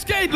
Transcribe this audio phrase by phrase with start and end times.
[0.00, 0.32] Es geht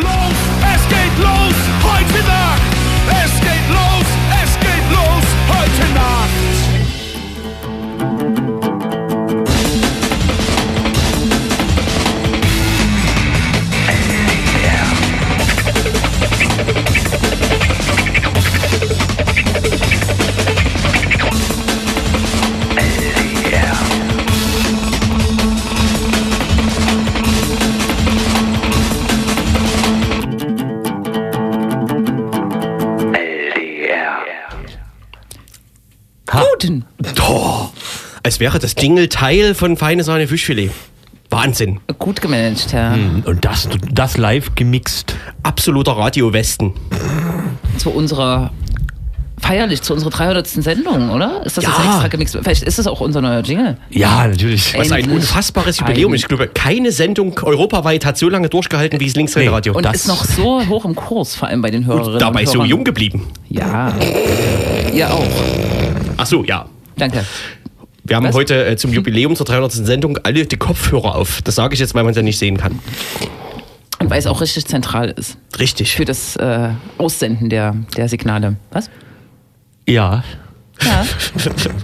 [38.35, 40.73] als wäre das Jingle Teil von Feine Sahne Fischfilet.
[41.31, 41.79] Wahnsinn.
[42.01, 42.93] Gut gemanagt, ja.
[43.25, 45.15] Und das, das live gemixt.
[45.45, 46.73] Absoluter Radio-Westen.
[47.79, 48.51] Zu unserer
[49.41, 50.49] feierlich zu unserer 300.
[50.49, 51.47] Sendung, oder?
[51.47, 51.85] Ist das jetzt Ja.
[51.85, 52.37] extra gemixt?
[52.43, 53.77] Vielleicht ist das auch unser neuer Jingle.
[53.91, 54.77] Ja, natürlich.
[54.77, 56.13] Was ein unfassbares Jubiläum.
[56.15, 59.75] Ich glaube, keine Sendung europaweit hat so lange durchgehalten wie das Linksrheinradio.
[59.77, 62.41] Und Das- ist noch so hoch im Kurs, vor allem bei den Hörerinnen Und dabei
[62.41, 62.69] und so Hörern.
[62.69, 63.29] jung geblieben.
[63.49, 63.95] Ja.
[64.93, 65.25] Ihr auch.
[66.17, 66.67] Ach so, ja.
[66.97, 67.25] Danke.
[68.05, 68.35] Wir haben Was?
[68.35, 69.73] heute äh, zum Jubiläum zur 300.
[69.73, 71.41] Sendung alle die Kopfhörer auf.
[71.43, 72.79] Das sage ich jetzt, weil man es ja nicht sehen kann.
[73.99, 75.95] Und weil es auch richtig zentral ist Richtig.
[75.95, 78.57] für das äh, Aussenden der, der Signale.
[78.71, 78.91] Was?
[79.89, 80.23] Ja,
[80.83, 81.07] Ja.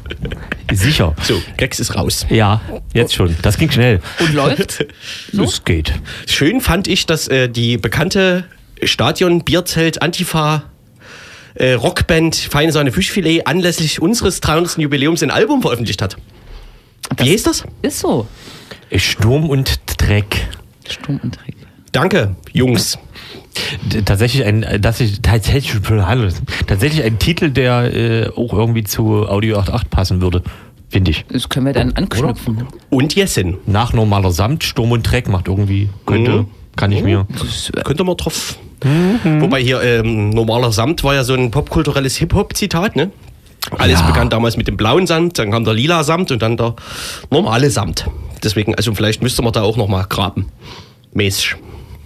[0.73, 1.15] sicher.
[1.23, 2.27] So, Grex ist raus.
[2.29, 2.61] Ja,
[2.93, 3.35] jetzt schon.
[3.41, 4.01] Das ging schnell.
[4.19, 4.85] Und läuft?
[5.33, 5.95] Es geht.
[6.27, 8.45] Schön fand ich, dass äh, die bekannte
[8.83, 10.65] Stadion Bierzelt Antifa
[11.55, 14.79] äh, Rockband Feine Sahne Fischfilet anlässlich unseres 300.
[14.79, 16.17] Jubiläums ein Album veröffentlicht hat.
[17.17, 17.65] Wie heißt das?
[17.83, 18.27] Ist so.
[18.95, 20.49] Sturm und Dreck.
[20.89, 21.57] Sturm und Dreck.
[21.93, 22.99] Danke, Jungs.
[24.05, 26.29] Tatsächlich ein, äh, das ist tatsächlich, hallo,
[26.67, 30.43] tatsächlich ein Titel, der äh, auch irgendwie zu Audio 8.8 passen würde,
[30.89, 31.25] finde ich.
[31.29, 32.67] Das können wir dann anknüpfen.
[32.91, 33.59] Und Jessen.
[33.67, 36.47] Nach normaler Samt, Sturm und Dreck macht irgendwie, könnte, Mhm.
[36.77, 37.27] kann ich mir.
[37.85, 38.57] Könnte man drauf.
[38.83, 43.11] Wobei hier ähm, normaler Samt war ja so ein popkulturelles Hip-Hop-Zitat, ne?
[43.79, 44.07] Alles Ja.
[44.07, 46.75] begann damals mit dem blauen Samt, dann kam der lila Samt und dann der
[47.31, 48.07] normale Samt.
[48.43, 50.47] Deswegen, also vielleicht müsste man da auch nochmal graben.
[51.13, 51.57] Mäßig.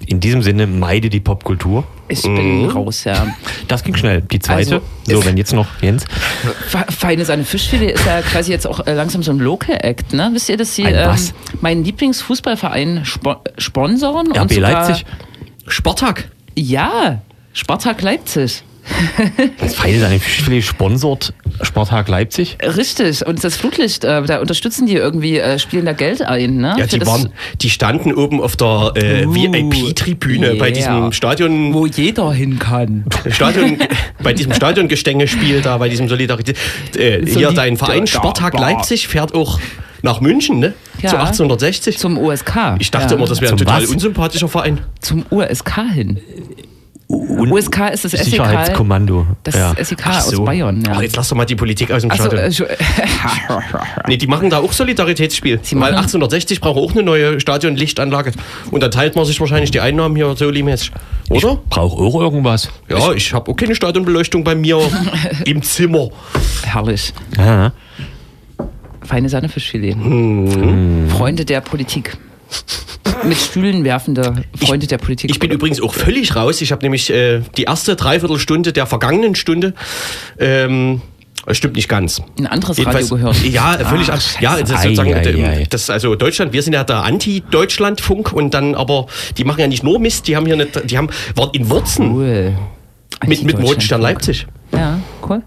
[0.06, 1.84] In diesem Sinne meide die Popkultur.
[2.08, 3.26] Ich bin raus, ja.
[3.68, 4.20] Das ging schnell.
[4.20, 4.82] Die zweite.
[5.06, 6.04] Also, so, wenn jetzt noch Jens.
[6.68, 10.12] Fe- Feine Sahne Fischfilet ist ja quasi jetzt auch äh, langsam so ein Local Act,
[10.12, 10.28] ne?
[10.34, 11.32] Wisst ihr, dass sie Ein was?
[11.62, 14.26] meinen Lieblingsfußballverein spo sponsoren?
[14.26, 15.06] und RB sogar- Leipzig.
[15.66, 16.28] Spartak.
[16.56, 17.20] Ja,
[17.52, 18.62] Spartak Leipzig.
[19.60, 21.32] Das Feine seine Fischfilet sponsort
[21.62, 22.58] Spartak Leipzig.
[22.62, 23.26] Richtig.
[23.26, 26.74] Und das Flutlicht, äh, da unterstützen die irgendwie, äh, spielen da Geld ein, ne?
[26.78, 27.30] Ja, die, waren,
[27.62, 30.74] die standen oben auf der äh, Uh, VIP-Tribüne bei yeah.
[30.74, 31.72] diesem Stadion.
[31.72, 33.04] wo jeder hin kann.
[33.30, 33.78] Stadion,
[34.22, 36.58] bei diesem Stadiongestänge-Spiel da, bei diesem Solidarität.
[36.96, 39.58] Äh, hier dein Verein da- Leipzig fährt auch
[40.04, 40.74] nach München, ne?
[41.00, 41.08] Ja.
[41.08, 41.98] Zu 1860.
[41.98, 42.76] Zum USK.
[42.78, 43.16] ich dachte ja.
[43.16, 43.90] immer, das wäre ein total was?
[43.90, 44.80] unsympathischer Verein.
[45.00, 46.20] Zum USK hin.
[47.06, 48.24] Und USK ist das SEK.
[48.24, 49.26] Sicherheitskommando.
[49.42, 49.74] Das ja.
[49.82, 50.44] SEK Ach aus so.
[50.44, 50.82] Bayern.
[50.84, 50.92] Ja.
[50.96, 52.68] Ach, jetzt lass doch mal die Politik aus dem Achso, Stadion.
[52.68, 52.76] äh,
[54.08, 55.60] nee, die machen da auch Solidaritätsspiel.
[55.62, 58.32] Sie Weil machen- 1860 braucht auch eine neue Stadionlichtanlage.
[58.70, 60.92] Und dann teilt man sich wahrscheinlich die Einnahmen hier so mäßig.
[61.30, 61.58] Oder?
[61.70, 62.70] Braucht auch irgendwas.
[62.90, 64.80] Ja, ich habe auch keine Stadionbeleuchtung bei mir
[65.46, 66.10] im Zimmer.
[66.62, 67.12] Herrlich.
[67.38, 67.72] Ja.
[69.04, 69.94] Feine Sahne Fischfilet.
[69.94, 71.08] Hm.
[71.10, 72.16] Freunde der Politik.
[73.24, 75.30] Mit Stühlen werfende Freunde der Politik.
[75.30, 76.60] Ich bin übrigens auch völlig raus.
[76.60, 79.74] Ich habe nämlich äh, die erste Dreiviertelstunde der vergangenen Stunde.
[80.38, 81.00] Ähm,
[81.52, 82.22] stimmt nicht ganz.
[82.38, 83.44] ein anderes Jedenfalls- Radio gehört.
[83.44, 84.40] Ja, völlig Ach, ab.
[84.40, 85.66] Ja, das ist sozusagen, ei, ei.
[85.68, 89.66] das ist also Deutschland, wir sind ja der Anti-Deutschland-Funk und dann aber, die machen ja
[89.66, 92.54] nicht nur Mist, die haben hier eine, die haben, waren in Wurzen Cool.
[93.26, 93.58] mit, mit.
[93.58, 94.46] Rotenstern Leipzig.
[94.72, 94.98] Ja,
[95.28, 95.42] cool.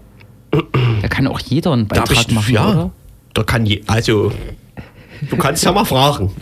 [1.02, 2.90] Da kann auch jeder einen Beitrag ich, machen, ja, oder?
[3.34, 4.32] Da kann je, also,
[5.30, 6.32] du kannst ja mal fragen.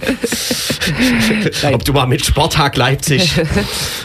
[1.72, 3.40] Ob du mal mit Spartak Leipzig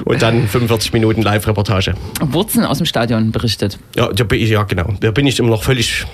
[0.06, 1.94] und dann 45 Minuten Live-Reportage.
[2.22, 3.78] Wurzen aus dem Stadion berichtet.
[3.96, 4.94] Ja, da bin ich, ja, genau.
[5.00, 6.06] Da bin ich immer noch völlig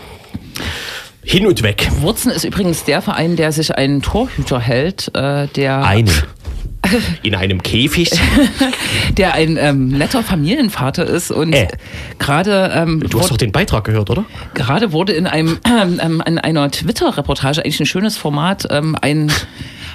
[1.23, 1.89] hin und weg.
[1.99, 6.11] Wurzen ist übrigens der Verein, der sich einen Torhüter hält, äh, der, Eine.
[7.23, 8.09] In einem Käfig.
[9.17, 11.67] der ein ähm, netter Familienvater ist und Äh.
[12.19, 14.25] gerade ähm, Du hast doch den Beitrag gehört, oder?
[14.53, 15.59] Gerade wurde in einem
[16.01, 19.31] ähm, in einer Twitter-Reportage eigentlich ein schönes Format ähm, ein,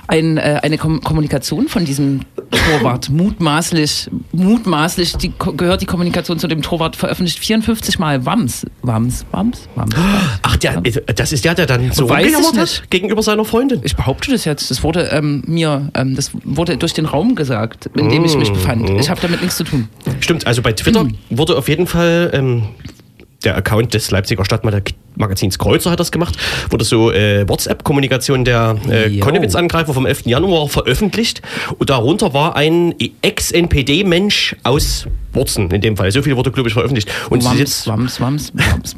[0.09, 2.21] ein, äh, eine Kom Kommunikation von diesem
[2.51, 9.25] Torwart mutmaßlich mutmaßlich die, gehört die Kommunikation zu dem Torwart veröffentlicht 54 Mal Wams Wams
[9.31, 9.95] Wams Wams.
[10.43, 12.57] Ach, der, äh, das ist der, der dann so Weiß ich nicht.
[12.57, 13.81] hat gegenüber seiner Freundin.
[13.85, 14.71] Ich behaupte das jetzt.
[14.71, 18.51] Das wurde ähm, mir, ähm, das wurde durch den Raum gesagt, in dem ich mich
[18.53, 18.91] befand.
[19.01, 19.89] Ich habe damit nichts zu tun.
[20.21, 21.15] Stimmt, also bei Twitter Hm.
[21.31, 22.65] wurde auf jeden Fall ähm,
[23.45, 26.37] der Account des Leipziger Stadtmagazins Kreuzer hat das gemacht,
[26.71, 29.19] wurde so äh, WhatsApp-Kommunikation der äh.
[29.19, 30.27] Konnewitz-Angreifer vom 11.
[30.27, 31.43] Januar veröffentlicht
[31.79, 36.11] und darunter war ein Ex-NPD-Mensch aus Wurzen in dem Fall.
[36.13, 37.11] So viel wurde, glaube ich, veröffentlicht.
[37.31, 38.97] Und Wams, jetzt Wams, Wams, Wams.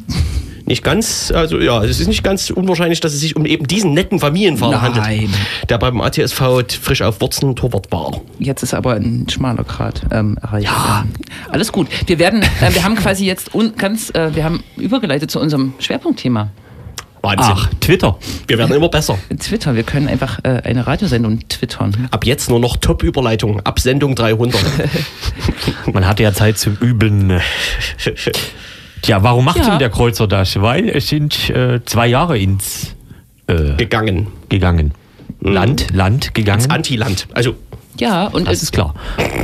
[0.67, 3.93] Nicht ganz, also ja, es ist nicht ganz unwahrscheinlich, dass es sich um eben diesen
[3.93, 4.95] netten Familienvater Nein.
[4.95, 5.31] handelt,
[5.69, 6.41] der beim ATSV
[6.81, 8.21] frisch auf Wurzen Torwart war.
[8.39, 10.67] Jetzt ist aber ein schmaler Grad ähm, erreicht.
[10.67, 11.05] Ja.
[11.51, 11.89] Alles gut.
[12.07, 15.75] Wir werden, äh, wir haben quasi jetzt un ganz, äh, wir haben übergeleitet zu unserem
[15.79, 16.51] Schwerpunktthema.
[17.21, 17.55] Wahnsinn.
[17.57, 18.19] Ach, Twitter.
[18.47, 19.19] Wir werden immer besser.
[19.39, 19.75] Twitter.
[19.75, 22.09] Wir können einfach äh, eine Radiosendung twittern.
[22.11, 23.61] Ab jetzt nur noch Top-Überleitung.
[23.61, 24.61] Ab Sendung 300.
[25.93, 27.33] Man hatte ja Zeit zum Üben.
[29.05, 29.71] Tja, warum macht Ja.
[29.71, 30.61] denn der Kreuzer das?
[30.61, 32.95] Weil es sind äh, zwei Jahre ins
[33.47, 34.29] äh, Gegangen.
[34.49, 34.93] gegangen.
[35.41, 36.63] Land, Land gegangen.
[36.63, 37.27] Ins Antiland.
[37.35, 37.55] Also,
[37.99, 38.95] Ja, und Das es- ist klar.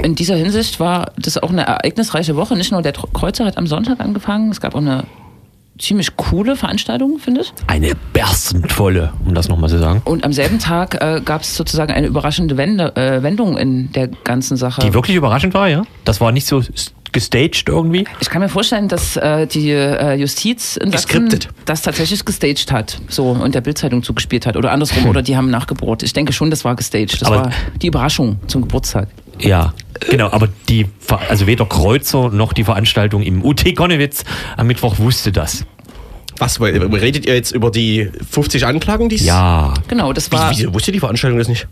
[0.03, 2.57] in dieser Hinsicht war das auch eine ereignisreiche Woche.
[2.57, 5.05] Nicht nur der Kreuzer hat am Sonntag angefangen, es gab auch eine
[5.79, 7.53] ziemlich coole Veranstaltung, finde ich.
[7.69, 10.03] Eine berstend volle, um das nochmal zu sagen.
[10.05, 14.09] Und am selben Tag äh, gab es sozusagen eine überraschende Wende, äh, Wendung in der
[14.09, 14.81] ganzen Sache.
[14.81, 15.83] Die wirklich überraschend war, ja?
[16.05, 16.61] Das war nicht so
[17.13, 18.05] gestaged irgendwie.
[18.21, 21.49] Ich kann mir vorstellen, dass äh, die äh, Justiz in Sachsen Geskriptet.
[21.65, 25.51] das tatsächlich gestaged hat, so und der Bildzeitung zugespielt hat oder andersrum oder die haben
[25.51, 26.03] nachgebohrt.
[26.03, 27.21] Ich denke schon, das war gestaged.
[27.21, 29.09] Das Aber- war die Überraschung zum Geburtstag.
[29.39, 29.73] Ja,
[30.11, 30.31] genau.
[30.33, 30.87] Aber die,
[31.29, 34.25] also weder Kreuzer noch die Veranstaltung im UT Konnewitz
[34.57, 35.65] am Mittwoch wusste das.
[36.39, 39.73] was, redet ihr jetzt über die 50 Anklagen, die es- Ja.
[39.89, 40.51] Genau, das war.
[40.51, 41.67] Wieso wusste die Veranstaltung das nicht?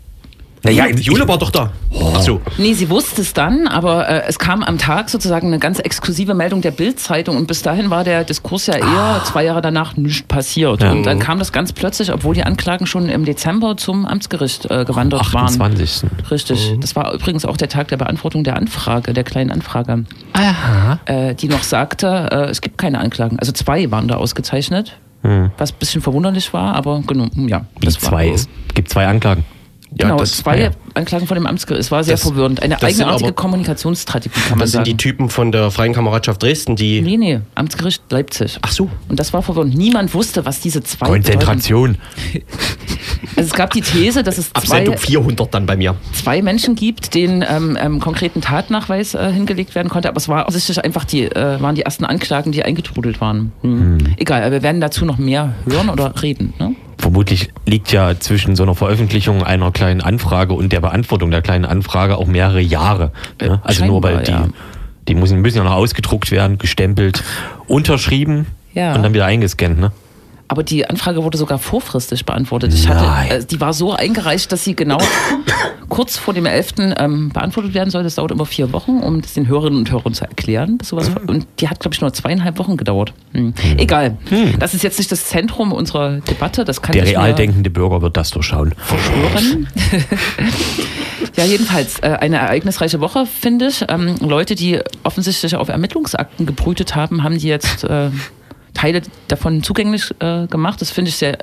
[0.63, 1.71] Naja, Jule war doch da.
[2.13, 2.41] Ach so.
[2.57, 6.33] Nee, sie wusste es dann, aber äh, es kam am Tag sozusagen eine ganz exklusive
[6.33, 10.27] Meldung der Bildzeitung und bis dahin war der Diskurs ja eher zwei Jahre danach nicht
[10.27, 10.83] passiert.
[10.83, 14.83] Und dann kam das ganz plötzlich, obwohl die Anklagen schon im Dezember zum Amtsgericht äh,
[14.85, 15.45] gewandert waren.
[15.45, 16.03] 28.
[16.29, 16.75] Richtig.
[16.81, 20.03] Das war übrigens auch der Tag der Beantwortung der Anfrage, der kleinen Anfrage,
[20.33, 20.99] Aha.
[21.05, 23.39] äh, die noch sagte, äh, es gibt keine Anklagen.
[23.39, 27.65] Also zwei waren da ausgezeichnet, was ein bisschen verwunderlich war, aber genau, ja.
[27.79, 28.29] Wie das war- zwei?
[28.29, 29.43] Es gibt zwei Anklagen.
[29.97, 30.69] Ja, Genau, das- zwei ja.
[30.93, 31.81] Anklagen von dem Amtsgericht.
[31.85, 32.61] Es war sehr Das- verwirrend.
[32.61, 34.85] Eine das sind eigenartige aber- Kommunikationsstrategie, kann man Das sind sagen.
[34.85, 37.01] die Typen von der Freien Kameradschaft Dresden, die.
[37.01, 38.59] Nee, nee, Amtsgericht Leipzig.
[38.61, 38.87] Ach so.
[39.07, 39.75] Und das war verwirrend.
[39.75, 41.97] Niemand wusste, was diese zwei Konzentration.
[43.35, 45.95] Also es gab die These, dass es Ab zwei, Sendung 400 dann bei mir.
[46.13, 50.09] zwei Menschen gibt, denen ähm, ähm, konkreten Tatnachweis äh, hingelegt werden konnte.
[50.09, 53.51] Aber es war offensichtlich einfach die, äh, waren die ersten Anklagen, die eingetrudelt waren.
[53.61, 53.97] Hm.
[54.17, 56.53] Egal, aber wir werden dazu noch mehr hören oder reden.
[56.59, 56.75] Ne?
[56.99, 61.63] Vermutlich liegt ja zwischen so einer Veröffentlichung einer kleinen Anfrage und der Beantwortung der kleinen
[61.63, 63.13] Anfrage auch mehrere Jahre.
[63.41, 63.61] Ne?
[63.63, 64.47] Also nur weil die, ja.
[65.07, 67.23] die müssen, müssen ja noch ausgedruckt werden, gestempelt,
[67.67, 68.93] unterschrieben Ja.
[68.95, 69.79] und dann wieder eingescannt.
[69.79, 69.93] Ne?
[70.51, 72.73] Aber die Anfrage wurde sogar vorfristig beantwortet.
[72.73, 74.97] Ich hatte, äh, die war so eingereicht, dass sie genau
[75.89, 76.73] kurz vor dem 11.
[76.97, 78.01] Ähm, beantwortet werden soll.
[78.01, 80.79] Das dauert immer vier Wochen, um das den Hörerinnen und Hörern zu erklären.
[80.79, 83.13] bis sowas Und die hat, glaube ich, nur zweieinhalb Wochen gedauert.
[83.33, 83.53] Hm.
[83.77, 84.17] Egal.
[84.57, 86.65] Das ist jetzt nicht das Zentrum unserer Debatte.
[86.65, 88.73] Das kann Der real denkende Bürger wird das durchschauen.
[88.75, 89.67] verschwören.
[91.37, 93.85] ja, jedenfalls äh, eine ereignisreiche Woche, finde ich.
[93.87, 98.09] Ähm, Leute, die offensichtlich auf Ermittlungsakten gebrütet haben, haben die jetzt äh,
[98.79, 100.79] Teile davon zugänglich äh, gemacht.
[100.81, 101.39] Das finde ich sehr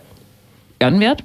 [0.78, 1.22] ehrenwert.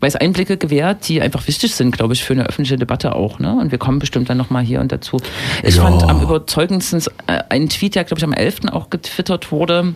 [0.00, 3.40] Weil es Einblicke gewährt, die einfach wichtig sind, glaube ich, für eine öffentliche Debatte auch.
[3.40, 3.52] Ne?
[3.56, 5.16] Und wir kommen bestimmt dann nochmal hier und dazu.
[5.64, 5.82] Ich Ja.
[5.82, 8.66] fand am überzeugendsten äh, einen Tweet, der, glaube ich, am 11.
[8.70, 9.94] auch getwittert wurde.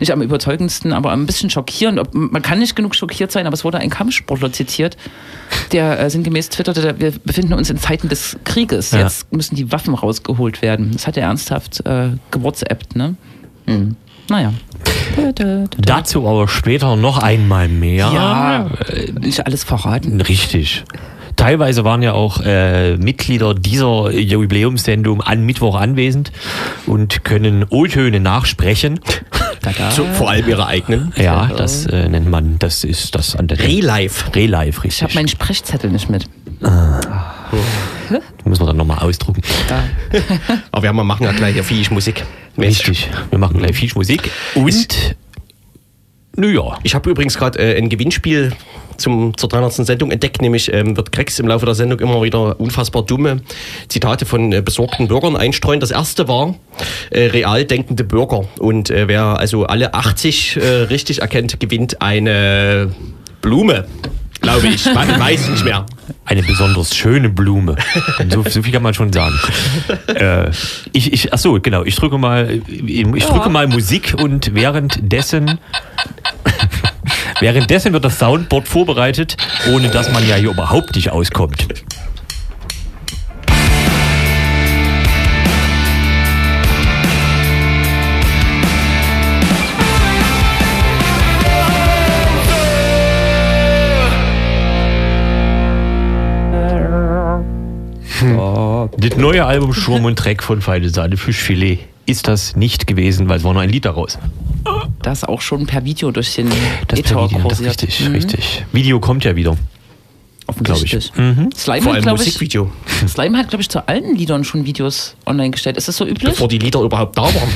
[0.00, 2.00] Nicht am überzeugendsten, aber ein bisschen schockierend.
[2.12, 4.96] Man kann nicht genug schockiert sein, aber es wurde ein Kampfsportler zitiert,
[5.70, 8.90] der äh, sinngemäß twitterte, wir befinden uns in Zeiten des Krieges.
[8.90, 9.02] Ja.
[9.02, 10.90] Jetzt müssen die Waffen rausgeholt werden.
[10.94, 13.14] Das hat er ernsthaft äh, gewhatsappt, ne?
[13.66, 13.94] Hm.
[14.28, 14.52] Naja.
[15.78, 18.10] Dazu aber später noch einmal mehr.
[18.12, 18.70] Ja,
[19.20, 20.20] nicht alles verraten.
[20.20, 20.84] Richtig.
[21.36, 26.30] Teilweise waren ja auch äh, Mitglieder dieser Jubiläumssendung an Mittwoch anwesend
[26.86, 29.00] und können O-Töne nachsprechen.
[29.60, 29.90] Tada.
[29.90, 31.12] So, vor allem ihre eigenen.
[31.16, 34.34] Ja, das äh, nennt man, das ist das an der Relive.
[34.34, 34.88] Relive, richtig.
[34.88, 36.26] Ich habe meinen Sprechzettel nicht mit.
[38.44, 39.42] Müssen wir dann nochmal ausdrucken.
[40.72, 42.24] Aber wir machen ja gleich hier viel Musik.
[42.58, 43.10] Richtig.
[43.30, 44.30] Wir machen gleich viel Musik.
[44.54, 45.16] Und,
[46.36, 48.52] naja, Ich habe übrigens gerade äh, ein Gewinnspiel
[48.96, 49.86] zum, zur 300.
[49.86, 53.42] Sendung entdeckt, nämlich ähm, wird Grex im Laufe der Sendung immer wieder unfassbar dumme
[53.88, 55.80] Zitate von äh, besorgten Bürgern einstreuen.
[55.80, 56.54] Das erste war
[57.10, 58.44] äh, real denkende Bürger.
[58.58, 62.92] Und äh, wer also alle 80 äh, richtig erkennt, gewinnt eine
[63.40, 63.86] Blume,
[64.44, 64.84] glaube ich.
[64.94, 65.84] Man weiß nicht mehr.
[66.26, 67.76] eine besonders schöne Blume.
[68.30, 69.38] So, so viel kann man schon sagen.
[70.08, 70.50] Äh,
[70.92, 71.84] ich, ich, ach so, genau.
[71.84, 75.58] Ich drücke mal, ich drücke mal Musik und währenddessen,
[77.40, 79.36] währenddessen wird das Soundboard vorbereitet,
[79.72, 81.66] ohne dass man ja hier überhaupt nicht auskommt.
[99.24, 103.44] Neue Album Schwurm und Dreck von Feine Sahne Fischfilet ist das nicht gewesen, weil es
[103.44, 104.18] war nur ein Lied daraus.
[105.00, 106.50] Das auch schon per Video durch den
[106.88, 108.14] Das, per Ether Video, das richtig, Mhm.
[108.14, 108.66] richtig.
[108.72, 109.56] Video kommt ja wieder.
[110.46, 111.10] Offensichtlich.
[111.16, 111.48] Mhm.
[111.56, 112.70] Slime Vor hat, allem glaube ich, Musikvideo,
[113.08, 115.78] Slime hat, glaube ich, zu allen Liedern schon Videos online gestellt.
[115.78, 116.32] Ist das so üblich?
[116.32, 117.48] bevor die Lieder überhaupt da waren.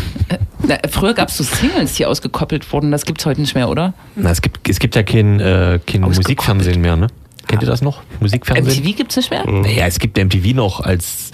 [0.66, 2.90] Na, früher gab es so Singles, die ausgekoppelt wurden.
[2.90, 3.92] Das gibt es heute nicht mehr, oder?
[4.16, 6.00] Na, es, gibt, es gibt ja kein, äh, kein.
[6.00, 7.08] Musikfernsehen mehr, ne?
[7.48, 8.02] Kennt ihr das noch?
[8.20, 8.84] Musikfernsehen?
[8.84, 9.44] MTV gibt es nicht mehr?
[9.50, 11.30] Naja, es gibt MTV noch als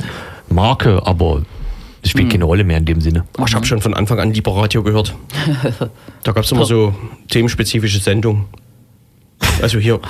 [0.49, 1.42] Marke, aber
[2.02, 3.25] es spielt keine Rolle mehr in dem Sinne.
[3.38, 5.14] Oh, ich habe schon von Anfang an lieber Radio gehört.
[6.23, 6.94] Da gab es immer so
[7.30, 8.44] themenspezifische Sendungen.
[9.61, 10.00] Also hier,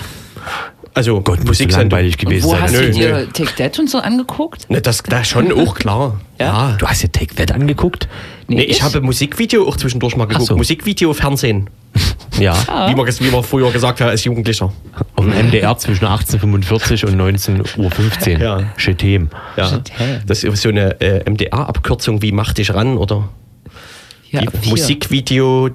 [0.93, 1.91] also Gott, Musiksendung.
[1.91, 2.63] langweilig gewesen Wo sein.
[2.63, 3.27] hast Nö, du dir nö.
[3.33, 4.69] Take That und so angeguckt?
[4.71, 6.21] Ne, das, das schon auch klar.
[6.39, 6.75] Ja?
[6.79, 8.09] Du hast dir Take That angeguckt?
[8.49, 10.49] Nee, ich habe Musikvideo auch zwischendurch mal geguckt.
[10.49, 10.57] so.
[10.57, 11.71] Musikvideo, Fernsehen.
[12.39, 12.55] Ja.
[12.89, 14.73] Wie, man, wie man früher gesagt hat als Jugendlicher.
[15.17, 18.41] Auf dem MDR zwischen 1845 und 19.15 Uhr.
[18.41, 18.63] Ja.
[18.77, 19.29] Chetem.
[19.57, 19.81] Ja.
[20.27, 23.29] Das ist so eine äh, MDR-Abkürzung wie Mach dich ran oder
[24.31, 24.43] Ja.
[24.67, 25.71] Musikvideo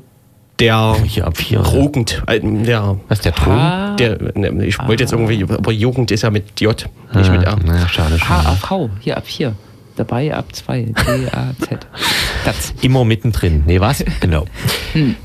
[0.60, 1.62] der Hier ab vier.
[1.62, 2.22] Jugend.
[2.28, 3.54] Äh, der, Was ist der Ton?
[3.54, 6.86] Ah, der, ne, ich wollte jetzt irgendwie, aber Jugend ist ja mit J,
[7.16, 7.56] nicht mit R.
[7.64, 8.46] Na, schade, schade.
[8.70, 9.56] HAV, hier ab hier.
[10.00, 10.94] Dabei ab 2.
[10.96, 11.88] D-A-Z.
[12.46, 12.74] Das.
[12.82, 13.64] Immer mittendrin.
[13.66, 14.02] Nee, was?
[14.22, 14.46] Genau.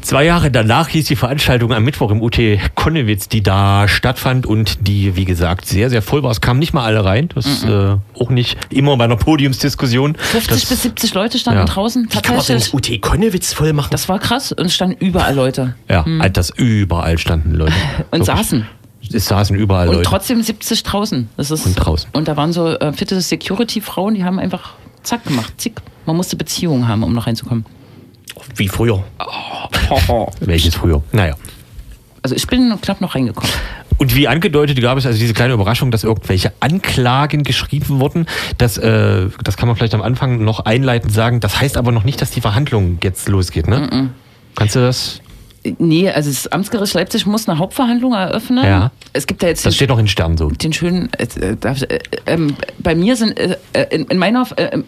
[0.01, 2.37] Zwei Jahre danach hieß die Veranstaltung am Mittwoch im UT
[2.75, 6.33] Konnewitz, die da stattfand und die, wie gesagt, sehr, sehr voll war.
[6.33, 7.29] Es kamen nicht mal alle rein.
[7.37, 10.17] Das äh, auch nicht immer bei einer Podiumsdiskussion.
[10.17, 11.65] 50 das, bis 70 Leute standen Ja.
[11.67, 12.09] draußen.
[12.11, 12.75] Wie kann man Tatsächlich.
[12.75, 13.91] UT Konnewitz voll machen?
[13.93, 15.77] Das war krass und es standen überall Leute.
[15.89, 17.73] Ja, halt, das überall standen Leute.
[18.11, 18.27] Und Wirklich.
[18.27, 18.67] saßen.
[19.13, 20.09] Es saßen überall Und Leute.
[20.09, 21.29] trotzdem 70 draußen.
[21.37, 22.11] Das ist, Und draußen.
[22.13, 25.53] Und da waren so äh, fitte Security-Frauen, die haben einfach zack gemacht.
[25.59, 25.81] Zick.
[26.07, 27.65] Man musste Beziehungen haben, um noch reinzukommen.
[28.57, 29.03] Wie früher.
[30.41, 31.03] Welches früher?
[31.13, 31.35] Naja.
[32.23, 33.51] Also ich bin knapp noch reingekommen.
[33.97, 38.27] Und wie angedeutet gab es also diese kleine Überraschung, dass irgendwelche Anklagen geschrieben wurden.
[38.59, 41.41] Das, äh, das kann man vielleicht am Anfang noch einleitend sagen.
[41.41, 44.11] Das heißt aber noch nicht, dass die Verhandlung jetzt losgeht, ne?
[44.57, 45.21] Kannst du das?
[45.79, 48.65] Nee, also das Amtsgericht Leipzig muss eine Hauptverhandlung eröffnen.
[48.65, 48.91] Ja.
[49.15, 50.51] Es gibt da jetzt Das den, steht noch in Sternen so.
[50.51, 51.09] den schönen.
[51.15, 54.79] Äh, ich- äh, ähm, bei mir sind äh, äh, in, in meiner äh,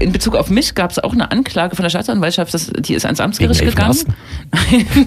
[0.00, 3.04] in Bezug auf mich gab es auch eine Anklage von der Staatsanwaltschaft, das, die ist
[3.04, 3.94] ans Amtsgericht Wegen gegangen.
[3.94, 5.06] 11.1..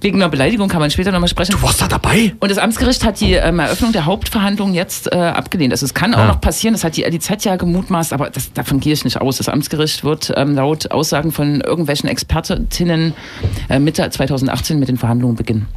[0.00, 1.52] Wegen einer Beleidigung kann man später nochmal sprechen.
[1.52, 2.34] Du warst da dabei?
[2.40, 5.72] Und das Amtsgericht hat die ähm, Eröffnung der Hauptverhandlung jetzt äh, abgelehnt.
[5.72, 6.26] Also es kann auch Ah.
[6.28, 9.36] noch passieren, das hat die LIZ ja gemutmaßt, aber das, davon gehe ich nicht aus.
[9.38, 13.14] Das Amtsgericht wird ähm, laut Aussagen von irgendwelchen Expertinnen
[13.68, 15.68] äh, Mitte 2018 mit den Verhandlungen beginnen.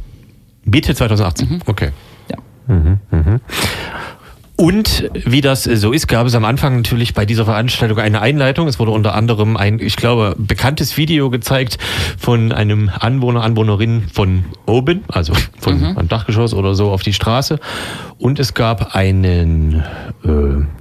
[0.64, 1.62] Mitte 2018.
[1.66, 1.90] Okay.
[2.28, 2.36] Ja.
[4.66, 8.66] Und wie das so ist, gab es am Anfang natürlich bei dieser Veranstaltung eine Einleitung.
[8.66, 11.78] Es wurde unter anderem ein, ich glaube, bekanntes Video gezeigt
[12.18, 17.60] von einem Anwohner, Anwohnerin von oben, also von einem Dachgeschoss oder so auf die Straße.
[18.18, 19.84] Und es gab einen,
[20.24, 20.28] äh,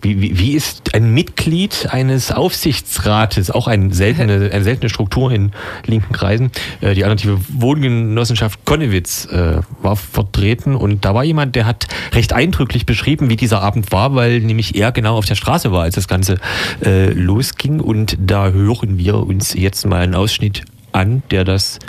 [0.02, 5.52] wie, wie, wie ist ein Mitglied eines Aufsichtsrates, auch eine seltene, eine seltene Struktur in
[5.86, 6.50] linken Kreisen.
[6.82, 12.34] Äh, die alternative Wohngenossenschaft Konnewitz äh, war vertreten und da war jemand, der hat recht
[12.34, 15.96] eindrücklich beschrieben, wie dieser Abend war, weil nämlich er genau auf der Straße war, als
[15.96, 16.38] das Ganze
[16.84, 17.80] äh, losging.
[17.80, 21.80] Und da hören wir uns jetzt mal einen Ausschnitt an, der das,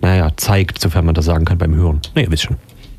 [0.00, 2.00] naja, zeigt, sofern man das sagen kann beim Hören.
[2.14, 2.56] Naja, wisst schon.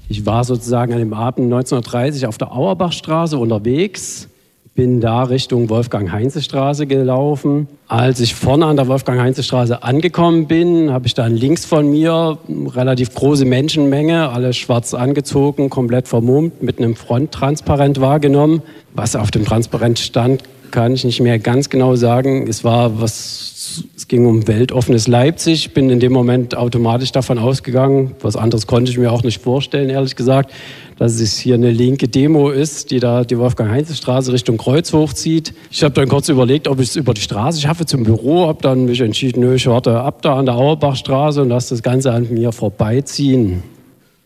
[0.08, 4.30] Ich war sozusagen an dem Abend 1930 auf der Auerbachstraße unterwegs,
[4.76, 7.70] bin da Richtung Wolfgang-Heinze-Straße gelaufen.
[7.88, 13.16] Als ich vorne an der Wolfgang-Heinze-Straße angekommen bin, habe ich dann links von mir relativ
[13.16, 18.64] große Menschenmenge, alle schwarz angezogen, komplett vermummt, mit einem Fronttransparent wahrgenommen.
[18.94, 22.48] Was auf dem Transparent stand, kann ich nicht mehr ganz genau sagen.
[22.48, 25.74] Es war was, es ging um weltoffenes Leipzig.
[25.74, 28.16] Bin in dem Moment automatisch davon ausgegangen.
[28.22, 30.52] Was anderes konnte ich mir auch nicht vorstellen, ehrlich gesagt,
[30.98, 35.54] dass es hier eine linke Demo ist, die da die Wolfgang-Heinze-Straße Richtung Kreuz hochzieht.
[35.72, 38.48] Ich habe dann kurz überlegt, ob ich es über die Straße schaffe zum Büro.
[38.48, 41.84] Habe dann mich entschieden, nö, ich warte ab da an der Auerbachstraße und lasse das
[41.84, 43.64] Ganze an mir vorbeiziehen.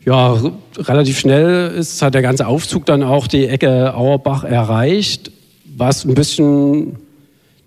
[0.04, 0.40] Ja,
[0.78, 5.30] relativ schnell ist, hat der ganze Aufzug dann auch die Ecke Auerbach erreicht.
[5.76, 6.96] Was ein bisschen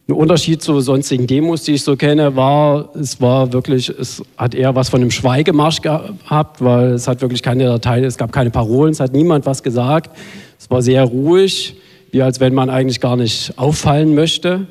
[0.09, 4.53] ein Unterschied zu sonstigen Demos, die ich so kenne, war, es war wirklich, es hat
[4.53, 8.49] eher was von einem Schweigemarsch gehabt, weil es hat wirklich keine Datei, es gab keine
[8.49, 10.11] Parolen, es hat niemand was gesagt.
[10.59, 11.77] Es war sehr ruhig,
[12.11, 14.67] wie als wenn man eigentlich gar nicht auffallen möchte.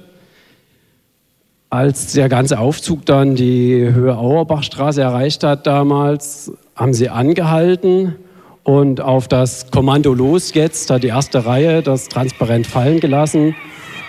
[1.70, 8.16] Als der ganze Aufzug dann die Höhe Auerbachstraße erreicht hat damals, haben sie angehalten
[8.64, 13.54] und auf das Kommando los jetzt hat die erste Reihe das Transparent fallen gelassen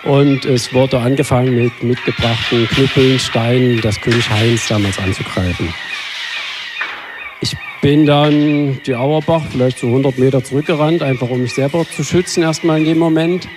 [0.04, 5.72] und es wurde angefangen mit mitgebrachten Knüppeln, Steinen, das König Heinz damals anzugreifen.
[7.40, 12.04] Ich bin dann die Auerbach vielleicht so 100 Meter zurückgerannt, einfach um mich selber zu
[12.04, 13.48] schützen erstmal in dem Moment.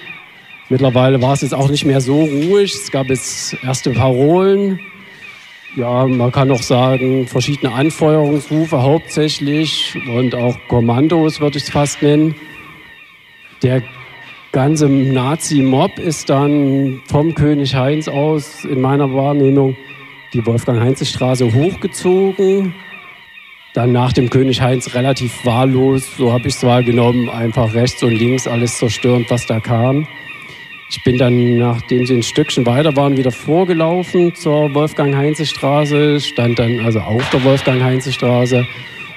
[0.69, 2.73] Mittlerweile war es jetzt auch nicht mehr so ruhig.
[2.73, 4.79] Es gab jetzt erste Parolen.
[5.77, 12.01] Ja, man kann auch sagen, verschiedene Anfeuerungsrufe hauptsächlich und auch Kommandos würde ich es fast
[12.01, 12.33] nennen.
[13.61, 13.83] Der
[14.51, 19.77] ganze Nazi-Mob ist dann vom König Heinz aus in meiner Wahrnehmung
[20.33, 22.73] die Wolfgang-Heinze-Straße hochgezogen
[23.77, 28.15] dann nach dem König Heinz relativ wahllos, so habe ich es wahrgenommen, einfach rechts und
[28.15, 30.07] links alles zerstörend, was da kam.
[30.89, 36.79] Ich bin dann, nachdem sie ein Stückchen weiter waren, wieder vorgelaufen zur Wolfgang-Heinze-Straße, stand dann
[36.79, 38.65] also auf der Wolfgang-Heinze-Straße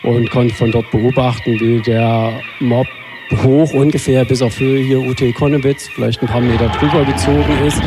[0.03, 2.89] und konnte von dort beobachten, wie der Mob
[3.45, 7.81] hoch ungefähr bis auf Höhe hier UT Konnewitz, vielleicht ein paar Meter drüber gezogen ist.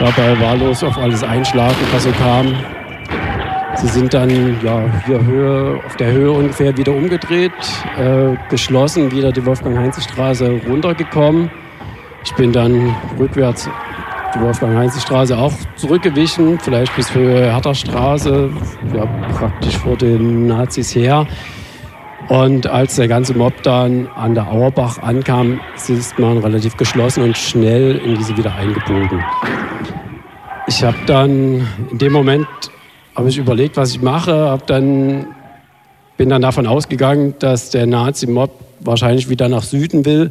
[0.00, 2.56] Dabei wahllos auf alles einschlagen, was so kam.
[3.76, 7.52] Sie sind dann ja, hier Höhe, auf der Höhe ungefähr wieder umgedreht,
[7.96, 11.50] äh, geschlossen, wieder die Wolfgang-Heinze-Straße runtergekommen.
[12.24, 13.68] Ich bin dann rückwärts
[14.34, 18.50] die Wolfgang-Heinze-Straße auch zurückgewichen, vielleicht bis Höhe Hertha-Straße,
[18.94, 21.26] ja, praktisch vor den Nazis her.
[22.28, 27.36] Und als der ganze Mob dann an der Auerbach ankam, ist man relativ geschlossen und
[27.36, 29.24] schnell in diese wieder eingebogen.
[30.68, 32.46] Ich habe dann in dem Moment
[33.16, 35.26] habe ich überlegt, was ich mache, habe dann
[36.16, 38.50] bin dann davon ausgegangen, dass der Nazi-Mob
[38.80, 40.30] wahrscheinlich wieder nach Süden will,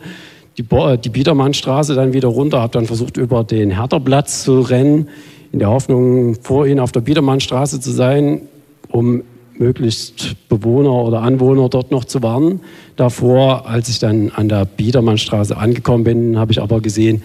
[0.60, 5.08] die, Bo die Biedermannstraße dann wieder runter, habe dann versucht, über den Herterplatz zu rennen,
[5.54, 8.42] in der Hoffnung, vor ihnen auf der Biedermannstraße zu sein,
[8.90, 9.24] um
[9.58, 12.60] möglichst Bewohner oder Anwohner dort noch zu warnen.
[12.98, 17.24] Davor, als ich dann an der Biedermannstraße angekommen bin, habe ich aber gesehen,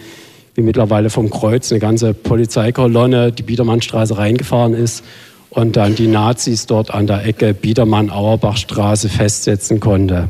[0.53, 5.03] wie mittlerweile vom Kreuz eine ganze Polizeikolonne die Biedermannstraße reingefahren ist
[5.49, 10.29] und dann die Nazis dort an der Ecke Biedermann-Auerbachstraße festsetzen konnte.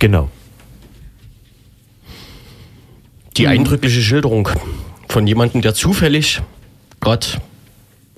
[0.00, 0.28] Genau.
[3.36, 4.48] Die eindrückliche Schilderung
[5.08, 6.42] von jemandem, der zufällig
[7.00, 7.26] gerade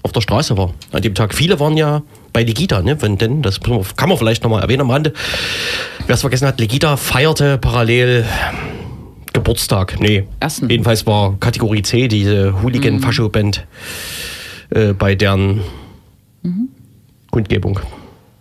[0.02, 1.34] auf der Straße war an dem Tag.
[1.34, 3.00] Viele waren ja bei Legita, ne?
[3.00, 5.12] Wenn denn, das kann man vielleicht nochmal erwähnen am Rande.
[6.06, 8.24] Wer es vergessen hat, Legita feierte parallel
[9.32, 10.00] Geburtstag.
[10.00, 10.24] Nee.
[10.40, 10.68] Ersten.
[10.68, 13.66] Jedenfalls war Kategorie C, diese Hooligan-Fascho-Band,
[14.70, 15.60] äh, bei deren
[17.30, 17.80] Kundgebung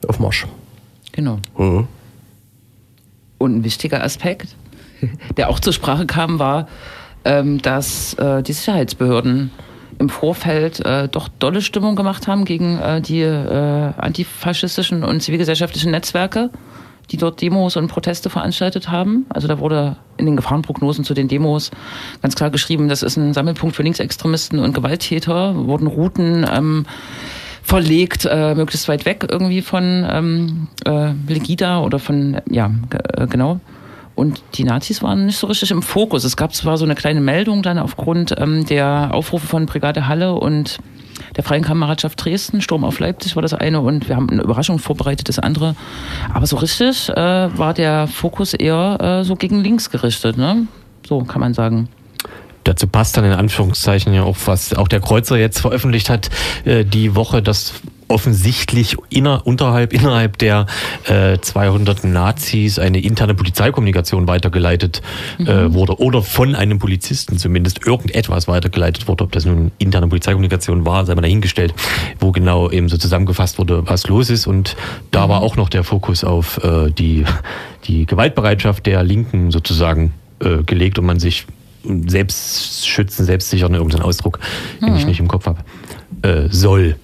[0.08, 0.46] auf Marsch.
[1.14, 1.40] Genau.
[1.58, 1.88] Mhm.
[3.38, 4.56] Und ein wichtiger Aspekt,
[5.38, 6.68] der auch zur Sprache kam, war,
[7.26, 9.52] ähm, dass äh, die Sicherheitsbehörden
[10.00, 15.92] im Vorfeld äh, doch dolle Stimmung gemacht haben gegen äh, die äh, antifaschistischen und zivilgesellschaftlichen
[15.92, 16.50] Netzwerke,
[17.12, 19.26] die dort Demos und Proteste veranstaltet haben.
[19.30, 21.70] Also da wurde in den Gefahrenprognosen zu den Demos
[22.22, 26.86] ganz klar geschrieben, das ist ein Sammelpunkt für Linksextremisten und Gewalttäter, wurden Routen ähm,
[27.62, 32.72] verlegt, äh, möglichst weit weg irgendwie von ähm, äh, Legida oder von, ja,
[33.14, 33.60] äh, genau.
[34.22, 36.26] Und die Nazis waren nicht so richtig im Fokus.
[36.26, 40.36] Es gab zwar so eine kleine Meldung dann aufgrund ähm, der Aufrufe von Brigade Halle
[40.36, 40.78] und
[41.36, 44.78] der Freien Kameradschaft Dresden, Sturm auf Leipzig war das eine und wir haben eine Überraschung
[44.78, 45.76] vorbereitet, das andere.
[46.32, 50.68] Aber so richtig äh, war der Fokus eher äh, so gegen links gerichtet, ne?
[51.08, 51.90] So kann man sagen.
[52.64, 56.30] Dazu passt dann in Anführungszeichen ja auch, was auch der Kreuzer jetzt veröffentlicht hat,
[56.64, 57.74] äh, die Woche, dass
[58.12, 60.66] offensichtlich inner, unterhalb, innerhalb der
[61.06, 65.02] äh, 200 Nazis eine interne Polizeikommunikation weitergeleitet
[65.40, 69.24] äh, wurde oder von einem Polizisten zumindest irgendetwas weitergeleitet wurde.
[69.24, 71.74] Ob das nun interne Polizeikommunikation war, sei mal dahingestellt,
[72.20, 74.48] wo genau eben so zusammengefasst wurde, was los ist.
[74.48, 74.76] Und
[75.12, 77.26] da war auch noch der Fokus auf äh, die,
[77.86, 81.46] die Gewaltbereitschaft der Linken sozusagen äh, gelegt und man sich
[81.84, 84.40] selbst schützen, selbstsichern, irgendeinen Ausdruck,
[84.82, 85.60] den ich nicht im Kopf habe,
[86.22, 86.96] äh, soll.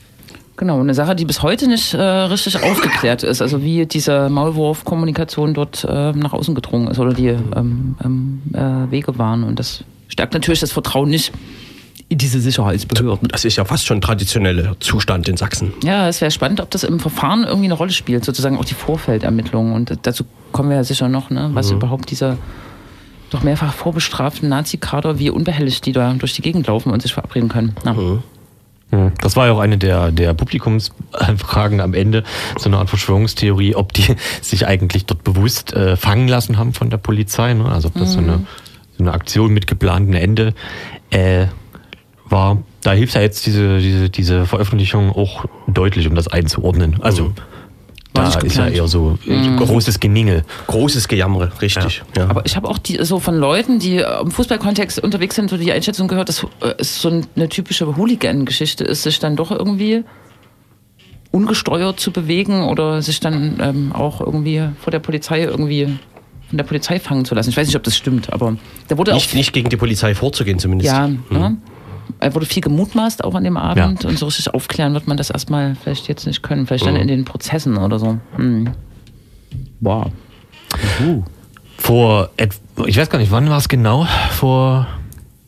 [0.57, 5.53] Genau, eine Sache, die bis heute nicht äh, richtig aufgeklärt ist, also wie diese Maulwurf-Kommunikation
[5.53, 9.43] dort äh, nach außen gedrungen ist oder die ähm, ähm, äh, Wege waren.
[9.43, 11.31] Und das stärkt natürlich das Vertrauen nicht
[12.09, 13.27] in diese Sicherheitsbehörden.
[13.27, 15.73] Das ist ja fast schon traditioneller Zustand in Sachsen.
[15.83, 18.73] Ja, es wäre spannend, ob das im Verfahren irgendwie eine Rolle spielt, sozusagen auch die
[18.73, 19.73] Vorfeldermittlungen.
[19.73, 22.37] Und dazu kommen wir ja sicher noch, ne, was überhaupt diese
[23.29, 27.49] doch mehrfach vorbestraften Nazi-Kader, wie unbehelligt die da durch die Gegend laufen und sich verabreden
[27.49, 27.75] können.
[27.85, 27.93] Ja,
[28.89, 32.23] Das war ja auch eine der, der Publikumsfragen am Ende,
[32.57, 36.89] so eine Art Verschwörungstheorie, ob die sich eigentlich dort bewusst äh, fangen lassen haben von
[36.89, 37.65] der Polizei, ne?
[37.65, 38.45] also ob das so, eine,
[38.97, 40.53] so eine Aktion mit geplantem Ende
[41.09, 41.47] äh,
[42.25, 42.63] war.
[42.81, 47.01] Da hilft ja jetzt diese, diese, diese Veröffentlichung auch deutlich, um das einzuordnen.
[47.01, 47.33] Also
[48.17, 50.43] da nicht ist ja eher so äh, großes Geningel.
[50.67, 52.03] Großes Gejammer, richtig.
[52.17, 52.29] Ja.
[52.29, 55.57] Aber ich habe auch die, so von Leuten, die äh, im Fußballkontext unterwegs sind, so
[55.57, 60.03] die Einschätzung gehört, dass äh, es so eine typische Hooligan-Geschichte ist, sich dann doch irgendwie
[61.31, 65.97] ungesteuert zu bewegen oder sich dann ähm, auch irgendwie vor der Polizei irgendwie
[66.49, 67.49] von der Polizei fangen zu lassen.
[67.49, 68.55] Ich weiß nicht, ob das stimmt, aber
[68.87, 70.91] da wurde Nicht, auch nicht gegen die Polizei vorzugehen zumindest.
[70.93, 71.21] ja, Mhm.
[71.29, 71.57] ne?
[72.19, 75.29] Er wurde viel gemutmaßt auch an dem Abend und so richtig aufklären wird man das
[75.29, 76.65] erstmal vielleicht jetzt nicht können.
[76.67, 76.99] Vielleicht dann Mhm.
[77.01, 78.17] in den Prozessen oder so.
[78.35, 78.69] Hm.
[79.79, 80.11] Wow.
[81.77, 84.07] Vor, et- ich weiß gar nicht, wann war es genau?
[84.31, 84.87] Vor,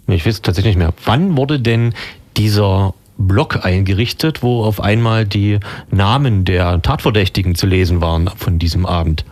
[0.07, 0.93] nee, ich weiß es tatsächlich nicht mehr.
[1.05, 1.93] Wann wurde denn
[2.37, 5.59] dieser Blog eingerichtet, wo auf einmal die
[5.91, 9.25] Namen der Tatverdächtigen zu lesen waren von diesem Abend?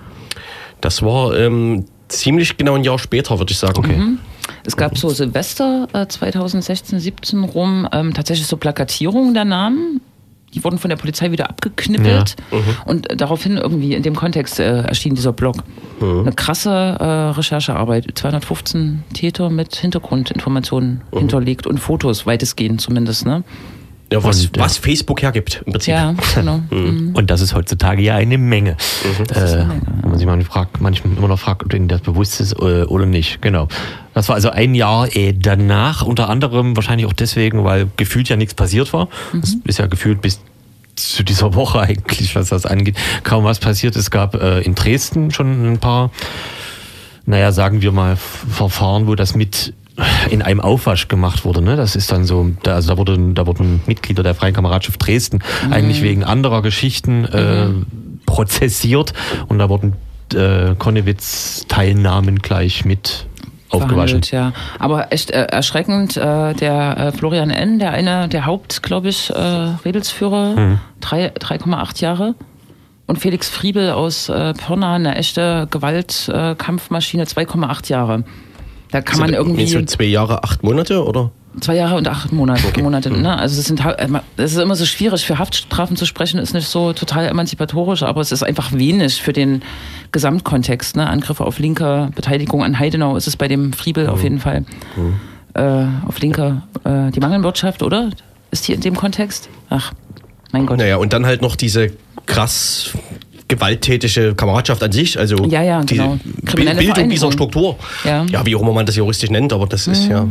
[0.82, 3.78] Das war ähm, ziemlich genau ein Jahr später, würde ich sagen.
[3.78, 4.00] Okay.
[4.68, 10.02] Es gab so Silvester äh, 2016, 17 rum ähm, tatsächlich so Plakatierungen der Namen.
[10.54, 12.36] Die wurden von der Polizei wieder abgeknippelt.
[12.86, 15.56] Und äh, daraufhin irgendwie in dem Kontext äh, erschien dieser Blog.
[16.02, 17.04] Eine krasse äh,
[17.38, 18.08] Recherchearbeit.
[18.14, 23.26] 215 Täter mit Hintergrundinformationen hinterlegt und Fotos, weitestgehend zumindest.
[23.26, 23.44] Ne?
[24.12, 25.94] Ja, was, Und, was Facebook hergibt im Prinzip.
[25.94, 26.62] Ja, genau.
[26.72, 27.12] Mhm.
[27.14, 28.72] Und das ist heutzutage ja eine Menge.
[28.72, 32.54] Äh, Wenn man sich mal fragt, manchmal immer noch fragt, ob denen das bewusst ist
[32.54, 33.42] äh, oder nicht.
[33.42, 33.68] Genau.
[34.14, 38.36] Das war also ein Jahr äh, danach, unter anderem wahrscheinlich auch deswegen, weil gefühlt ja
[38.36, 39.10] nichts passiert war.
[39.34, 40.40] Das ist ja gefühlt bis
[40.96, 43.96] zu dieser Woche eigentlich, was das angeht, kaum was passiert.
[43.96, 46.12] Es gab äh, in Dresden schon ein paar,
[47.26, 49.74] naja, sagen wir mal, Verfahren, wo das mit
[50.30, 51.62] in einem Aufwasch gemacht wurde.
[51.62, 51.76] Ne?
[51.76, 55.40] Das ist dann so, da, also da wurden, da wurden Mitglieder der Freien Kameradschaft Dresden
[55.72, 57.68] eigentlich wegen anderer Geschichten äh,
[58.26, 59.14] prozessiert
[59.48, 59.94] und da wurden
[60.34, 63.26] äh, Konnewitz-Teilnahmen gleich mit
[63.70, 64.22] aufgewaschen.
[64.32, 64.54] Ja.
[64.80, 69.30] Aber echt äh, erschreckend, äh, der äh, Florian N., der eine, der Haupt, glaube ich,
[69.30, 72.36] äh, Redelsführer, drei- 3,8 Jahre.
[73.08, 78.24] Und Felix Friebel aus äh, Pirna, eine echte Gewaltkampfmaschine, äh, Kampfmaschine, 2,8 Jahre.
[78.92, 81.32] Da kann man irgendwie So zwei Jahre, acht Monate, oder?
[81.60, 82.82] zwei Jahre und acht Monate.
[82.84, 83.36] Monate ne?
[83.36, 86.54] Also es sind ha- äh, es ist immer so schwierig für Haftstrafen zu sprechen, ist
[86.54, 89.64] nicht so total emanzipatorisch, aber es ist einfach wenig für den
[90.12, 90.96] Gesamtkontext.
[90.96, 91.08] Ne?
[91.10, 94.66] Angriffe auf linker Beteiligung an Heidenau ist es bei dem Friebel auf jeden Fall.
[95.56, 98.12] Äh, auf linker äh, die Mangelwirtschaft, oder?
[98.52, 99.50] Ist hier in dem Kontext?
[99.70, 99.94] Ach,
[100.52, 100.78] mein Gott.
[100.78, 101.92] Naja, und dann halt noch diese
[102.28, 102.92] krass
[103.48, 106.18] gewalttätige Kameradschaft an sich, also Ja, ja, die genau.
[106.46, 107.78] Kriminelle Bildung dieser Struktur.
[108.04, 108.24] Ja.
[108.24, 108.30] Mhm.
[108.30, 110.28] ja, wie auch immer man das juristisch nennt, aber das ist ja,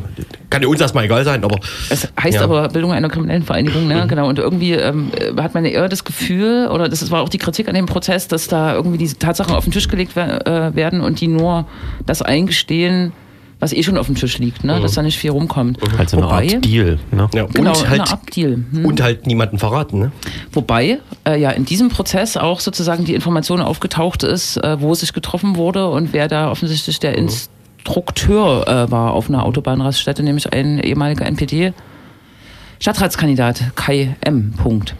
[0.50, 2.42] kann ja uns erstmal egal sein, aber Es heißt Ja.
[2.44, 4.06] aber Bildung einer kriminellen Vereinigung, ne?
[4.06, 4.28] Genau.
[4.28, 7.68] Und irgendwie ähm, äh, hat man eher das Gefühl, oder das war auch die Kritik
[7.68, 11.20] an dem Prozess, dass da irgendwie diese Tatsachen auf den Tisch gelegt äh, werden und
[11.20, 11.66] die nur
[12.04, 13.12] das eingestehen,
[13.58, 14.80] was eh schon auf dem Tisch liegt, ne?
[14.80, 15.78] Dass da nicht viel rumkommt.
[15.98, 16.98] Also eine Wobei, Art Deal.
[17.10, 17.28] Ne?
[17.34, 18.64] ja, Genau, und eine halt Art Deal.
[18.70, 18.84] Hm.
[18.84, 20.12] und halt niemanden verraten, ne?
[20.52, 25.12] Wobei äh, ja in diesem Prozess auch sozusagen die Information aufgetaucht ist, äh, wo sich
[25.12, 30.78] getroffen wurde und wer da offensichtlich der Instrukteur äh, war auf einer Autobahnraststätte, nämlich ein
[30.78, 31.72] ehemaliger NPD.
[32.78, 34.52] Stadtratskandidat Kai M.
[34.52, 34.94] Punkt.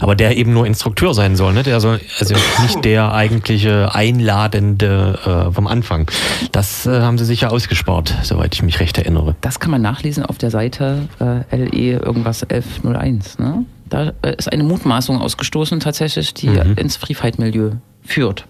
[0.00, 1.62] Aber der eben nur Instrukteur sein soll, ne?
[1.62, 6.10] Der soll also nicht der eigentliche Einladende äh, vom Anfang.
[6.52, 9.36] Das äh, haben sie sicher ausgespart, soweit ich mich recht erinnere.
[9.40, 13.38] Das kann man nachlesen auf der Seite äh, LE irgendwas 1101.
[13.38, 13.64] Ne?
[13.88, 17.72] Da äh, ist eine Mutmaßung ausgestoßen tatsächlich, die ins Free Fight Milieu
[18.04, 18.46] führt.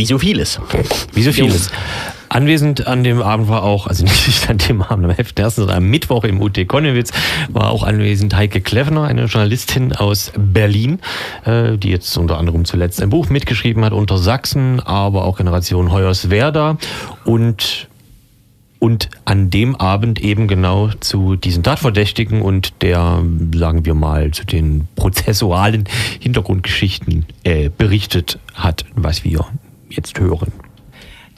[0.00, 0.58] Wie so vieles.
[1.12, 1.70] Wie so vieles.
[2.30, 5.34] Anwesend an dem Abend war auch, also nicht an dem Abend am 11.
[5.36, 7.10] ersten, sondern am Mittwoch im UT Konnewitz
[7.50, 11.00] war auch anwesend Heike Kleffner, eine Journalistin aus Berlin,
[11.44, 15.92] äh, die jetzt unter anderem zuletzt ein Buch mitgeschrieben hat unter Sachsen, aber auch Generation
[15.92, 16.78] Hoyerswerda
[17.26, 17.88] und
[18.78, 23.22] und an dem Abend eben genau zu diesen Tatverdächtigen und der,
[23.54, 25.84] sagen wir mal, zu den prozessualen
[26.20, 29.44] Hintergrundgeschichten äh, berichtet hat, was wir
[29.90, 30.52] jetzt hören.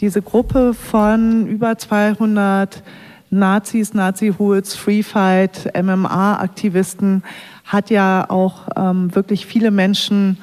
[0.00, 2.82] diese Gruppe von über 200
[3.30, 7.22] Nazis, Nazi-Hools, Free Fight, MMA-Aktivisten
[7.64, 10.38] hat ja auch ähm, wirklich viele Menschen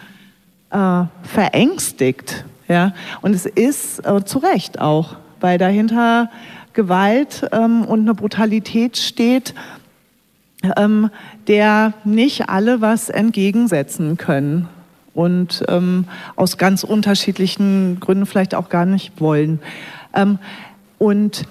[0.72, 2.46] äh, verängstigt.
[2.68, 2.94] Ja?
[3.22, 6.32] Und es ist äh, zu Recht auch, weil dahinter
[6.74, 9.54] Gewalt ähm, und eine Brutalität steht,
[10.78, 11.12] ähm,
[11.48, 14.68] der nicht alle was entgegensetzen können
[15.20, 16.06] und ähm,
[16.38, 19.60] aus ganz unterschiedlichen Gründen vielleicht auch gar nicht wollen.
[20.14, 20.40] Ähm,
[20.98, 21.44] und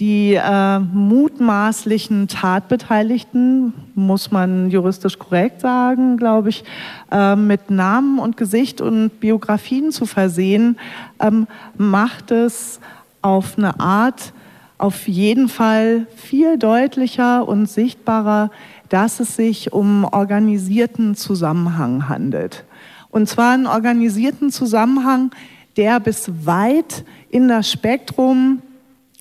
[0.00, 6.64] die äh, mutmaßlichen Tatbeteiligten, muss man juristisch korrekt sagen, glaube ich,
[7.12, 10.76] äh, mit Namen und Gesicht und Biografien zu versehen,
[11.20, 12.80] ähm, macht es
[13.20, 14.32] auf eine Art
[14.78, 18.50] auf jeden Fall viel deutlicher und sichtbarer,
[18.88, 22.64] dass es sich um organisierten Zusammenhang handelt.
[23.12, 25.30] Und zwar einen organisierten Zusammenhang,
[25.76, 28.62] der bis weit in das Spektrum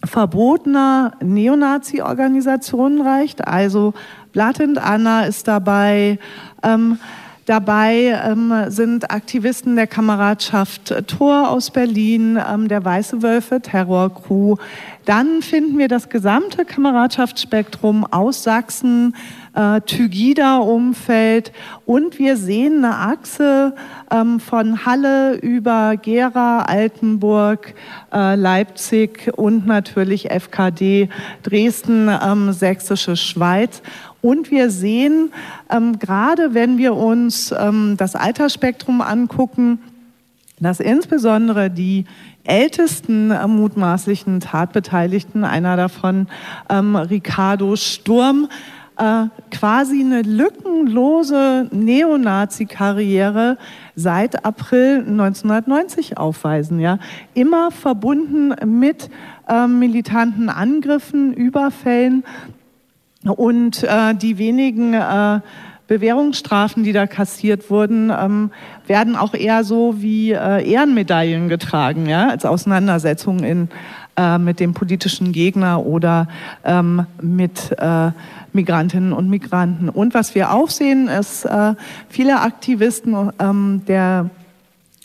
[0.04, 3.48] verbotener Neonazi-Organisationen reicht.
[3.48, 3.94] Also
[4.32, 6.18] Blood and Anna ist dabei,
[6.64, 6.98] ähm,
[7.48, 14.58] Dabei ähm, sind Aktivisten der Kameradschaft Tor aus Berlin, ähm, der Weiße Wölfe Terrorcrew.
[15.06, 19.16] Dann finden wir das gesamte Kameradschaftsspektrum aus Sachsen,
[19.54, 21.52] äh, Tygida-Umfeld
[21.86, 23.76] und wir sehen eine Achse
[24.10, 27.74] ähm, von Halle über Gera, Altenburg,
[28.14, 31.10] äh, Leipzig und natürlich FKD
[31.44, 33.82] Dresden, ähm, Sächsische Schweiz.
[34.22, 35.32] Und wir sehen,
[35.70, 39.80] ähm, gerade wenn wir uns ähm, das Altersspektrum angucken,
[40.60, 42.06] dass insbesondere die
[42.44, 46.28] ältesten äh, mutmaßlichen Tatbeteiligten, einer davon
[46.70, 48.48] ähm, Ricardo Sturm,
[48.98, 53.58] äh, quasi eine lückenlose Neonazi-Karriere
[53.96, 56.80] seit April 1990 aufweisen.
[56.80, 57.00] Ja?
[57.34, 59.10] Immer verbunden mit
[59.48, 62.24] äh, militanten Angriffen, Überfällen
[63.24, 65.40] und äh, die wenigen äh,
[65.92, 68.52] Bewährungsstrafen, die da kassiert wurden, ähm,
[68.88, 73.68] werden auch eher so wie äh, Ehrenmedaillen getragen, ja, als Auseinandersetzung in,
[74.16, 76.30] äh, mit dem politischen Gegner oder
[76.64, 78.12] ähm, mit äh,
[78.54, 79.90] Migrantinnen und Migranten.
[79.90, 81.76] Und was wir auch sehen, ist äh,
[82.10, 84.30] viele Aktivisten ähm, der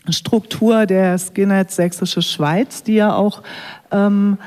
[0.09, 3.43] Struktur der Skinheads Sächsische Schweiz, die ja auch
[3.91, 4.37] ähm,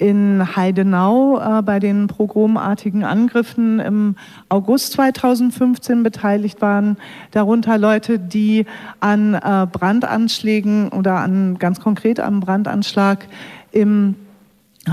[0.00, 4.16] in Heidenau äh, bei den pogromartigen Angriffen im
[4.48, 6.96] August 2015 beteiligt waren.
[7.32, 8.64] Darunter Leute, die
[9.00, 13.26] an äh, Brandanschlägen oder an ganz konkret am Brandanschlag
[13.72, 14.16] im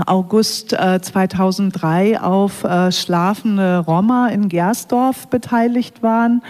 [0.06, 6.42] August äh, 2003 auf äh, schlafende Roma in Gersdorf beteiligt waren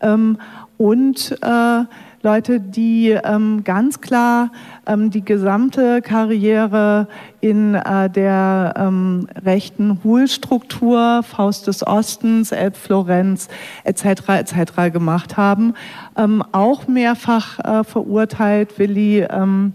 [0.00, 0.38] ähm,
[0.78, 1.84] und äh,
[2.24, 4.50] Leute, die ähm, ganz klar
[4.86, 7.06] ähm, die gesamte Karriere
[7.42, 13.48] in äh, der ähm, rechten Hohlstruktur, Faust des Ostens, Elbflorenz
[13.84, 14.06] etc.
[14.28, 14.90] etc.
[14.90, 15.74] gemacht haben,
[16.16, 18.78] ähm, auch mehrfach äh, verurteilt.
[18.78, 19.74] Willi ähm,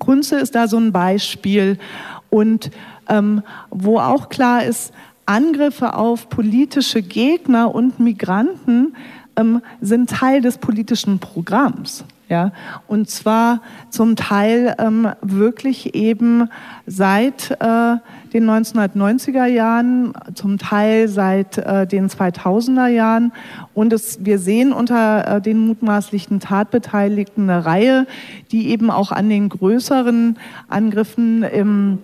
[0.00, 1.78] Kunze ist da so ein Beispiel
[2.30, 2.70] und
[3.08, 4.92] ähm, wo auch klar ist,
[5.26, 8.94] Angriffe auf politische Gegner und Migranten
[9.36, 12.04] ähm, sind Teil des politischen Programms.
[12.30, 12.52] Ja,
[12.88, 16.50] und zwar zum Teil ähm, wirklich eben
[16.86, 17.96] seit äh,
[18.34, 23.32] den 1990er Jahren, zum Teil seit äh, den 2000er Jahren.
[23.72, 28.06] Und es, wir sehen unter äh, den mutmaßlichen Tatbeteiligten eine Reihe,
[28.52, 30.36] die eben auch an den größeren
[30.68, 31.98] Angriffen im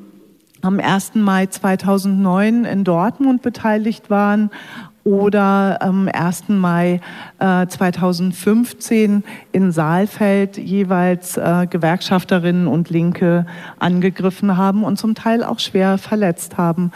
[0.64, 1.14] am 1.
[1.16, 4.50] Mai 2009 in Dortmund beteiligt waren
[5.04, 6.48] oder am 1.
[6.48, 7.00] Mai
[7.38, 9.22] äh, 2015
[9.52, 13.44] in Saalfeld jeweils äh, Gewerkschafterinnen und Linke
[13.78, 16.90] angegriffen haben und zum Teil auch schwer verletzt haben.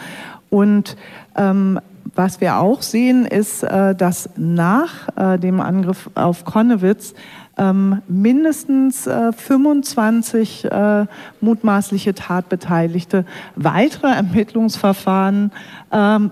[0.49, 0.97] Und
[1.35, 1.79] ähm,
[2.15, 7.13] was wir auch sehen, ist, äh, dass nach äh, dem Angriff auf Konnewitz
[7.59, 11.05] ähm, mindestens äh, 25 äh,
[11.41, 15.51] mutmaßliche Tatbeteiligte weitere Ermittlungsverfahren
[15.91, 16.31] ähm,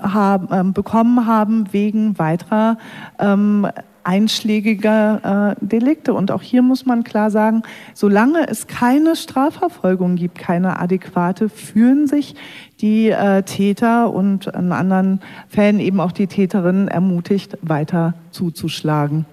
[0.00, 2.78] haben, ähm, bekommen haben wegen weiterer
[3.18, 3.68] ähm,
[4.04, 6.14] einschlägiger äh, Delikte.
[6.14, 7.62] Und auch hier muss man klar sagen,
[7.94, 12.34] solange es keine Strafverfolgung gibt, keine adäquate, fühlen sich
[12.80, 19.24] die äh, Täter und in anderen Fällen eben auch die Täterinnen ermutigt, weiter zuzuschlagen.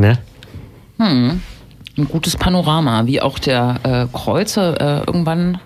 [0.00, 0.18] Ne?
[0.98, 1.40] Hm.
[1.98, 5.58] Ein gutes Panorama, wie auch der äh, Kreuzer äh, irgendwann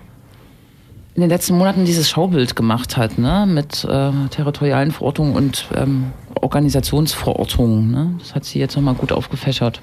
[1.15, 3.45] in den letzten Monaten dieses Schaubild gemacht hat, ne?
[3.47, 6.11] mit äh, territorialen Verortungen und ähm,
[6.41, 7.91] Organisationsverortungen.
[7.91, 8.15] Ne?
[8.19, 9.81] Das hat sie jetzt nochmal gut aufgefächert.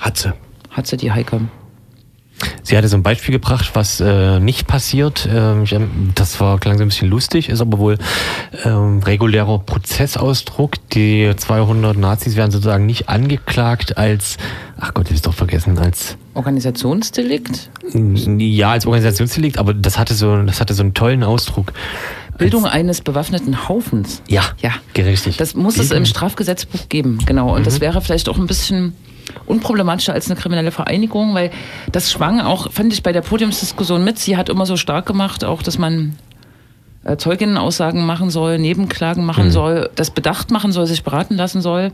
[0.00, 0.32] Hat sie.
[0.70, 1.40] Hat sie die Heike.
[2.62, 5.28] Sie hatte so ein Beispiel gebracht, was äh, nicht passiert.
[5.30, 5.74] Ähm, ich,
[6.14, 7.98] das war klang so ein bisschen lustig, ist aber wohl
[8.64, 10.72] ähm, regulärer Prozessausdruck.
[10.90, 14.36] Die 200 Nazis werden sozusagen nicht angeklagt als,
[14.78, 17.70] ach Gott, ich ist doch vergessen, als Organisationsdelikt?
[18.38, 21.72] Ja, als Organisationsdelikt, aber das hatte so, das hatte so einen tollen Ausdruck.
[22.38, 24.22] Bildung eines bewaffneten Haufens.
[24.28, 24.72] Ja, Ja.
[24.96, 25.36] richtig.
[25.36, 27.54] Das muss es im Strafgesetzbuch geben, genau.
[27.54, 28.94] Und das wäre vielleicht auch ein bisschen
[29.46, 31.50] unproblematischer als eine kriminelle Vereinigung, weil
[31.90, 34.18] das schwang auch, fand ich bei der Podiumsdiskussion mit.
[34.18, 36.16] Sie hat immer so stark gemacht, auch, dass man
[37.04, 41.92] äh, Zeuginnenaussagen machen soll, Nebenklagen machen soll, das bedacht machen soll, sich beraten lassen soll.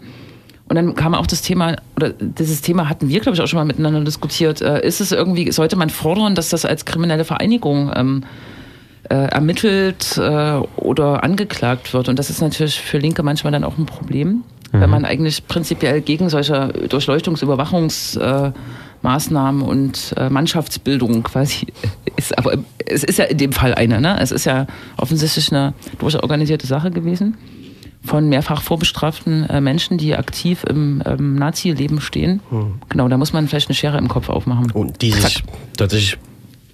[0.69, 3.59] Und dann kam auch das Thema, oder dieses Thema hatten wir, glaube ich, auch schon
[3.59, 4.61] mal miteinander diskutiert.
[4.61, 8.25] Äh, ist es irgendwie, sollte man fordern, dass das als kriminelle Vereinigung ähm,
[9.09, 12.11] äh, ermittelt äh, oder angeklagt wird?
[12.11, 16.01] Und das ist natürlich für Linke manchmal dann auch ein Problem, wenn man eigentlich prinzipiell
[16.01, 18.59] gegen solche Durchleuchtungsüberwachungsmaßnahmen äh,
[19.01, 21.67] Maßnahmen und äh, Mannschaftsbildung quasi
[22.17, 22.37] ist.
[22.37, 22.55] Aber
[22.85, 24.19] es ist ja in dem Fall eine, ne?
[24.21, 27.37] Es ist ja offensichtlich eine durchorganisierte Sache gewesen.
[28.05, 32.41] von mehrfach vorbestraften äh, Menschen, die aktiv im ähm, Nazi-Leben stehen.
[32.89, 34.71] Genau, da muss man vielleicht eine Schere im Kopf aufmachen.
[34.73, 35.43] Und die sich
[35.77, 36.19] tatsächlich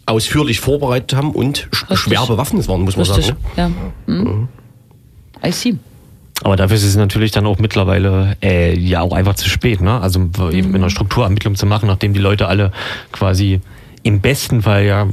[0.07, 1.99] ausführlich vorbereitet haben und Richtig.
[1.99, 3.39] schwer bewaffnet waren, muss man Richtig, sagen.
[3.57, 3.73] ne?
[4.07, 4.15] ja.
[4.15, 4.49] Mhm.
[5.45, 5.77] I see.
[6.43, 10.01] Aber dafür ist es natürlich dann auch mittlerweile äh, ja auch einfach zu spät, ne?
[10.01, 10.75] Also eben Mhm.
[10.75, 12.73] in einer Strukturermittlung zu machen, nachdem die Leute alle
[13.13, 13.61] quasi
[14.03, 15.07] im besten Fall ja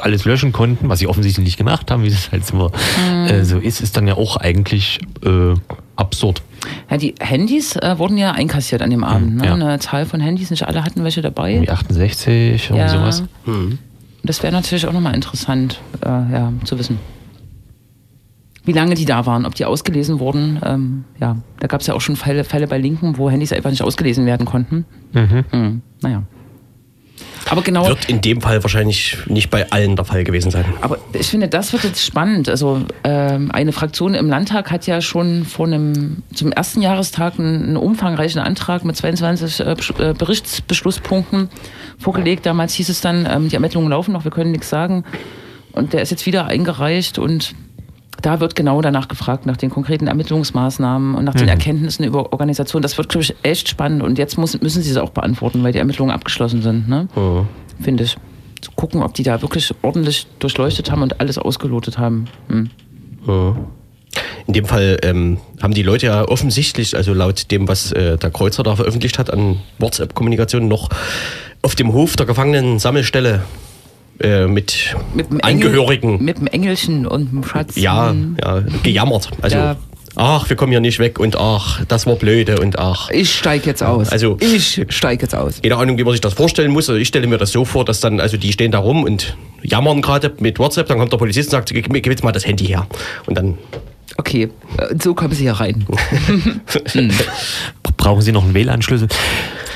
[0.00, 2.70] alles löschen konnten, was sie offensichtlich nicht gemacht haben, wie es halt so,
[3.04, 3.26] Mhm.
[3.26, 5.54] äh, so ist, ist dann ja auch eigentlich äh,
[5.96, 6.40] absurd.
[6.90, 9.36] Ja, die Handys äh, wurden ja einkassiert an dem Abend.
[9.36, 9.46] Ne?
[9.46, 9.54] ja.
[9.54, 11.52] Eine Zahl von Handys, nicht alle hatten welche dabei.
[11.52, 12.88] Irgendwie 68, irgendwie Ja.
[12.88, 13.24] sowas.
[14.22, 16.98] Das wäre natürlich auch nochmal interessant äh, ja, zu wissen.
[18.64, 20.60] Wie lange die da waren, ob die ausgelesen wurden.
[20.64, 23.70] Ähm, ja, da gab es ja auch schon Fälle, Fälle bei Linken, wo Handys einfach
[23.70, 24.84] nicht ausgelesen werden konnten.
[25.12, 25.82] Mhm.
[26.02, 26.24] Naja.
[27.48, 27.86] Aber genau.
[27.88, 30.64] Wird in dem Fall wahrscheinlich nicht bei allen der Fall gewesen sein.
[30.80, 32.48] Aber ich finde, das wird jetzt spannend.
[32.48, 37.62] Also ähm, eine Fraktion im Landtag hat ja schon vor einem zum ersten Jahrestag einen,
[37.62, 41.48] einen umfangreichen Antrag mit 22 äh, äh, Berichtsbeschlusspunkten
[41.98, 42.46] vorgelegt.
[42.46, 45.04] Damals hieß es dann, ähm, die Ermittlungen laufen noch, wir können nichts sagen.
[45.72, 47.54] Und der ist jetzt wieder eingereicht und
[48.22, 52.82] da wird genau danach gefragt, nach den konkreten Ermittlungsmaßnahmen und nach den Erkenntnissen über Organisation.
[52.82, 54.02] Das wird, glaube ich, echt spannend.
[54.02, 57.08] Und jetzt muss, müssen sie es auch beantworten, weil die Ermittlungen abgeschlossen sind, ne?
[57.80, 58.16] finde ich.
[58.60, 62.26] Zu gucken, ob die da wirklich ordentlich durchleuchtet haben und alles ausgelotet haben.
[62.48, 62.68] Hm.
[64.46, 68.30] In dem Fall ähm, haben die Leute ja offensichtlich, also laut dem, was äh, der
[68.30, 70.90] Kreuzer da veröffentlicht hat an WhatsApp-Kommunikation, noch
[71.62, 73.42] auf dem Hof der Gefangenen-Sammelstelle
[74.20, 77.76] äh, mit, Mit dem Engel- Angehörigen Mit dem Engelchen und dem Schatz.
[77.76, 79.30] ja, ja, gejammert.
[79.42, 79.76] Also, Ja.
[80.16, 83.10] ach, wir kommen hier nicht weg und ach, das war blöde und ach.
[83.10, 84.08] Ich steig jetzt aus.
[84.10, 85.60] Also- ich steig jetzt aus.
[85.62, 86.88] Keine Ahnung, wie man sich das vorstellen muss.
[86.88, 89.36] Also ich stelle mir das so vor, dass dann, also die stehen da rum und
[89.62, 92.66] jammern gerade mit WhatsApp, dann kommt der Polizist und sagt, gib jetzt mal das Handy
[92.66, 92.86] her.
[93.26, 93.58] Und dann
[94.16, 95.86] Okay, äh, so kommen sie hier rein.
[97.96, 99.08] Brauchen Sie noch einen WLAN-Schlüssel?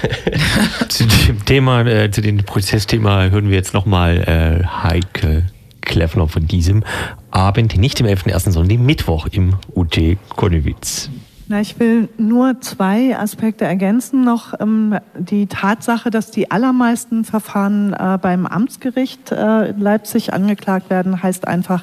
[0.89, 4.19] zu dem Thema, äh, zu dem Prozessthema hören wir jetzt nochmal
[4.63, 5.45] äh, Heike
[5.81, 6.83] Kleffner von diesem
[7.31, 9.99] Abend, nicht im 11.01., sondern dem Mittwoch im UT
[10.31, 11.11] Konnewitz.
[11.47, 14.25] Na, ich will nur zwei Aspekte ergänzen.
[14.25, 20.89] Noch ähm, die Tatsache, dass die allermeisten Verfahren äh, beim Amtsgericht äh, in Leipzig angeklagt
[20.89, 21.83] werden, heißt einfach,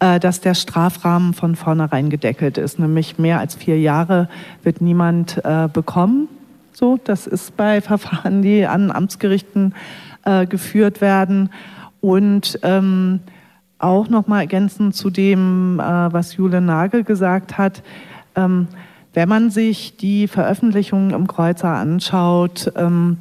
[0.00, 2.80] äh, dass der Strafrahmen von vornherein gedeckelt ist.
[2.80, 4.28] Nämlich mehr als vier Jahre
[4.64, 6.28] wird niemand äh, bekommen.
[6.78, 9.74] So, das ist bei Verfahren, die an Amtsgerichten
[10.24, 11.50] äh, geführt werden.
[12.00, 13.18] Und ähm,
[13.80, 17.82] auch noch mal ergänzend zu dem, äh, was Jule Nagel gesagt hat.
[18.36, 18.68] Ähm,
[19.12, 23.16] wenn man sich die Veröffentlichungen im Kreuzer anschaut, ähm,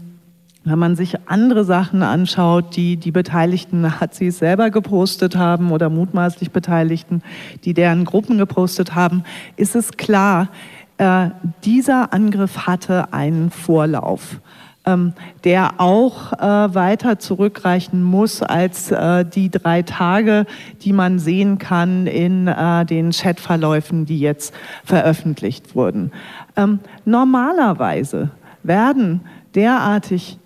[0.64, 6.52] wenn man sich andere Sachen anschaut, die die beteiligten Nazis selber gepostet haben oder mutmaßlich
[6.52, 7.24] Beteiligten,
[7.64, 9.24] die deren Gruppen gepostet haben,
[9.56, 10.50] ist es klar,
[10.98, 11.30] äh,
[11.64, 14.40] dieser Angriff hatte einen Vorlauf
[14.88, 20.46] ähm, der auch äh, weiter zurückreichen muss als äh, die drei Tage,
[20.82, 24.54] die man sehen kann in äh, den Chatverläufen, die jetzt
[24.86, 26.12] veröffentlicht wurden.
[26.56, 28.32] Ähm, normalerweise
[28.64, 29.22] werden
[29.54, 30.40] derartig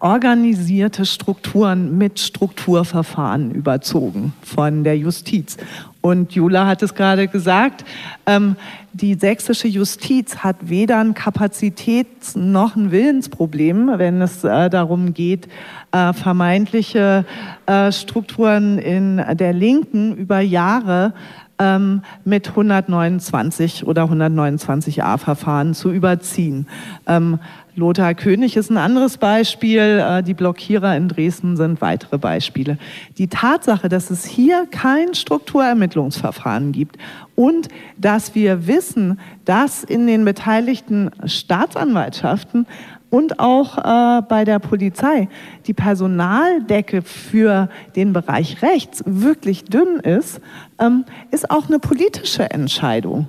[0.00, 5.56] organisierte Strukturen mit Strukturverfahren überzogen von der Justiz.
[6.00, 7.84] Und Jula hat es gerade gesagt,
[8.26, 8.56] ähm,
[8.92, 15.48] die sächsische Justiz hat weder ein Kapazitäts- noch ein Willensproblem, wenn es äh, darum geht,
[15.92, 17.24] äh, vermeintliche
[17.66, 21.12] äh, Strukturen in der Linken über Jahre
[21.58, 26.66] ähm, mit 129 oder 129a-Verfahren zu überziehen.
[27.06, 27.38] Ähm,
[27.78, 29.78] Lothar König ist ein anderes Beispiel.
[29.78, 32.76] Äh, Die Blockierer in Dresden sind weitere Beispiele.
[33.18, 36.98] Die Tatsache, dass es hier kein Strukturermittlungsverfahren gibt
[37.36, 42.66] und dass wir wissen, dass in den beteiligten Staatsanwaltschaften
[43.10, 45.28] und auch äh, bei der Polizei
[45.66, 50.40] die Personaldecke für den Bereich rechts wirklich dünn ist,
[50.80, 53.28] ähm, ist auch eine politische Entscheidung.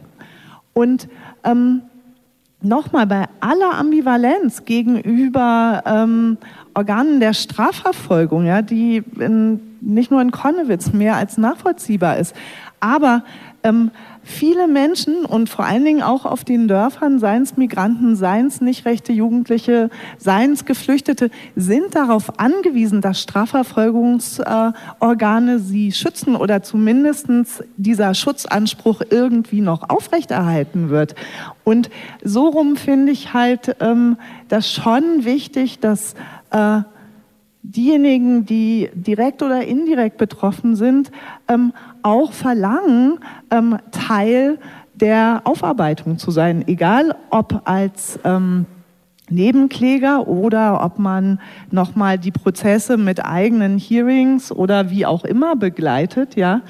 [0.73, 1.07] Und
[1.43, 1.83] ähm,
[2.62, 6.37] nochmal bei aller Ambivalenz gegenüber ähm,
[6.73, 12.35] Organen der Strafverfolgung, ja, die in, nicht nur in Konnewitz mehr als nachvollziehbar ist,
[12.79, 13.23] aber
[13.63, 13.91] ähm,
[14.30, 18.62] viele Menschen und vor allen Dingen auch auf den Dörfern, seien es Migranten, seien es
[18.62, 27.27] nicht rechte Jugendliche, seien es Geflüchtete, sind darauf angewiesen, dass Strafverfolgungsorgane sie schützen oder zumindest
[27.77, 31.15] dieser Schutzanspruch irgendwie noch aufrechterhalten wird.
[31.63, 31.90] Und
[32.23, 34.17] so rum finde ich halt ähm,
[34.48, 36.13] das schon wichtig, dass
[36.52, 36.82] äh,
[37.62, 41.12] diejenigen, die direkt oder indirekt betroffen sind,
[41.48, 41.73] ähm,
[42.04, 43.19] auch verlangen,
[43.52, 44.60] ähm, Teil
[44.95, 48.65] der Aufarbeitung zu sein, egal ob als ähm,
[49.29, 51.39] Nebenkläger oder ob man
[51.71, 56.62] nochmal die Prozesse mit eigenen Hearings oder wie auch immer begleitet, ja.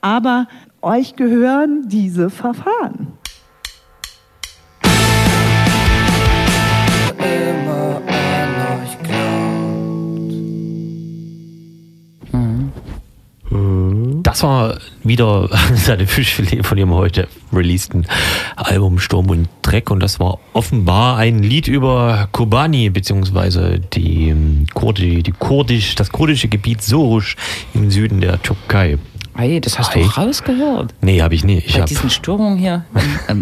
[0.00, 0.46] Aber
[0.82, 3.15] euch gehören diese Verfahren.
[14.46, 18.06] Das war wieder seine Fischfilet von ihrem heute releaseden
[18.54, 24.66] Album Sturm und Dreck und das war offenbar ein Lied über Kobani beziehungsweise die, ähm,
[24.72, 27.34] Kurdi, die Kurdisch, das kurdische Gebiet Sorush
[27.74, 28.98] im Süden der Türkei.
[29.34, 30.02] Ei, das hast Ei.
[30.02, 30.94] du rausgehört.
[31.00, 31.66] Nee, habe ich nicht.
[31.66, 32.84] Ich Bei habe diesen Störungen hier.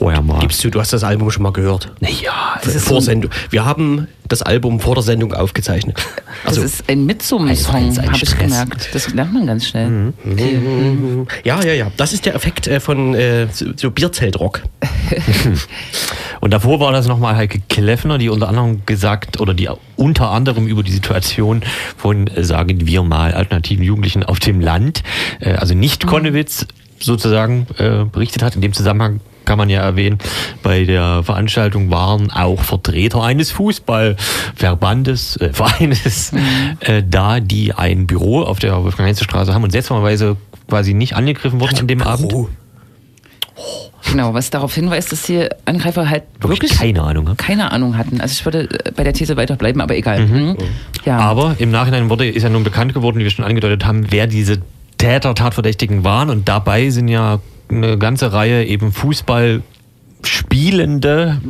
[0.00, 0.38] Vorher mal.
[0.38, 1.92] Gibst du, du hast das Album schon mal gehört?
[2.00, 3.30] Ja, Das ist vor Sendung.
[3.50, 5.98] Wir haben das Album vor der Sendung aufgezeichnet.
[6.44, 8.88] das Also, ist ein Mitsummen-Song, Eins, eins, habe ich gemerkt.
[8.94, 10.14] Das lernt man ganz schnell.
[10.24, 11.26] Mhm.
[11.44, 11.92] ja, ja, ja.
[11.98, 14.62] Das ist der Effekt äh, von äh, so Bierzeltrock.
[16.40, 19.68] Und davor war das nochmal Heike Kleffner, die unter anderem gesagt oder die
[20.00, 21.62] unter anderem über die Situation
[21.96, 25.02] von, äh, sagen wir mal, alternativen Jugendlichen auf dem Land,
[25.40, 26.66] äh, also nicht Konnewitz
[26.98, 28.54] sozusagen äh, berichtet hat.
[28.54, 30.18] In dem Zusammenhang kann man ja erwähnen,
[30.62, 36.32] bei der Veranstaltung waren auch Vertreter eines Fußballverbandes, äh, Vereines
[36.80, 40.36] äh, da, die ein Büro auf der Wolfgang-Heinze-Straße haben und seltsamerweise
[40.68, 42.32] quasi nicht angegriffen wurden an dem Abend.
[44.10, 47.24] Genau, was darauf hinweist, dass die Angreifer halt Wirklich wirklich, keine Ahnung.
[47.24, 47.34] ne?
[47.36, 48.20] keine Ahnung hatten.
[48.20, 50.26] Also ich würde äh, bei der These weiterbleiben, aber egal.
[50.26, 50.56] Mhm.
[51.04, 51.18] Ja.
[51.18, 54.26] Aber im Nachhinein wurde, ist ja nun bekannt geworden, wie wir schon angedeutet haben, wer
[54.26, 54.58] diese
[54.98, 56.30] Täter, Tatverdächtigen waren.
[56.30, 59.62] Und dabei sind ja eine ganze Reihe eben Fußball
[60.22, 61.40] spielende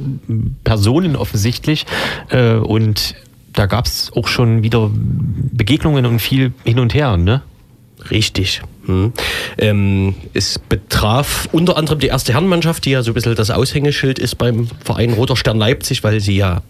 [0.65, 1.87] Personen offensichtlich.
[2.31, 3.15] Äh, Und
[3.53, 7.43] da gab es auch schon wieder Begegnungen und viel hin und her, ne?
[8.11, 8.63] Richtig.
[8.87, 9.13] Hm.
[9.59, 14.19] Ähm, es betraf unter anderem die erste Herrenmannschaft, die ja so ein bisschen das Aushängeschild
[14.19, 16.63] ist beim Verein Roter Stern Leipzig, weil sie ja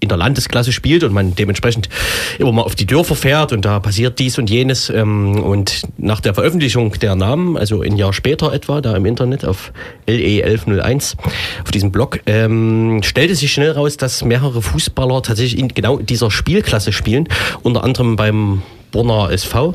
[0.00, 1.88] in der Landesklasse spielt und man dementsprechend
[2.38, 4.90] immer mal auf die Dörfer fährt und da passiert dies und jenes.
[4.90, 9.44] Ähm, und nach der Veröffentlichung der Namen, also ein Jahr später etwa, da im Internet
[9.44, 9.72] auf
[10.06, 11.16] LE1101,
[11.64, 16.30] auf diesem Blog, ähm, stellte sich schnell raus, dass mehrere Fußballer tatsächlich in genau dieser
[16.30, 17.28] Spielklasse spielen,
[17.62, 19.74] unter anderem beim Bonner SV.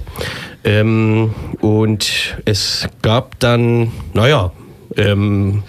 [0.63, 4.51] Ähm, und es gab dann, naja,
[4.95, 5.63] ähm,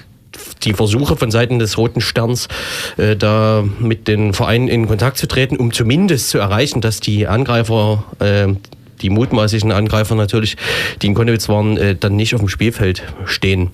[0.62, 2.48] die Versuche von Seiten des Roten Sterns,
[2.96, 7.26] äh, da mit den Vereinen in Kontakt zu treten, um zumindest zu erreichen, dass die
[7.26, 8.54] Angreifer, äh,
[9.02, 10.56] die mutmaßlichen Angreifer natürlich,
[11.02, 13.70] die in Konnewitz waren, äh, dann nicht auf dem Spielfeld stehen.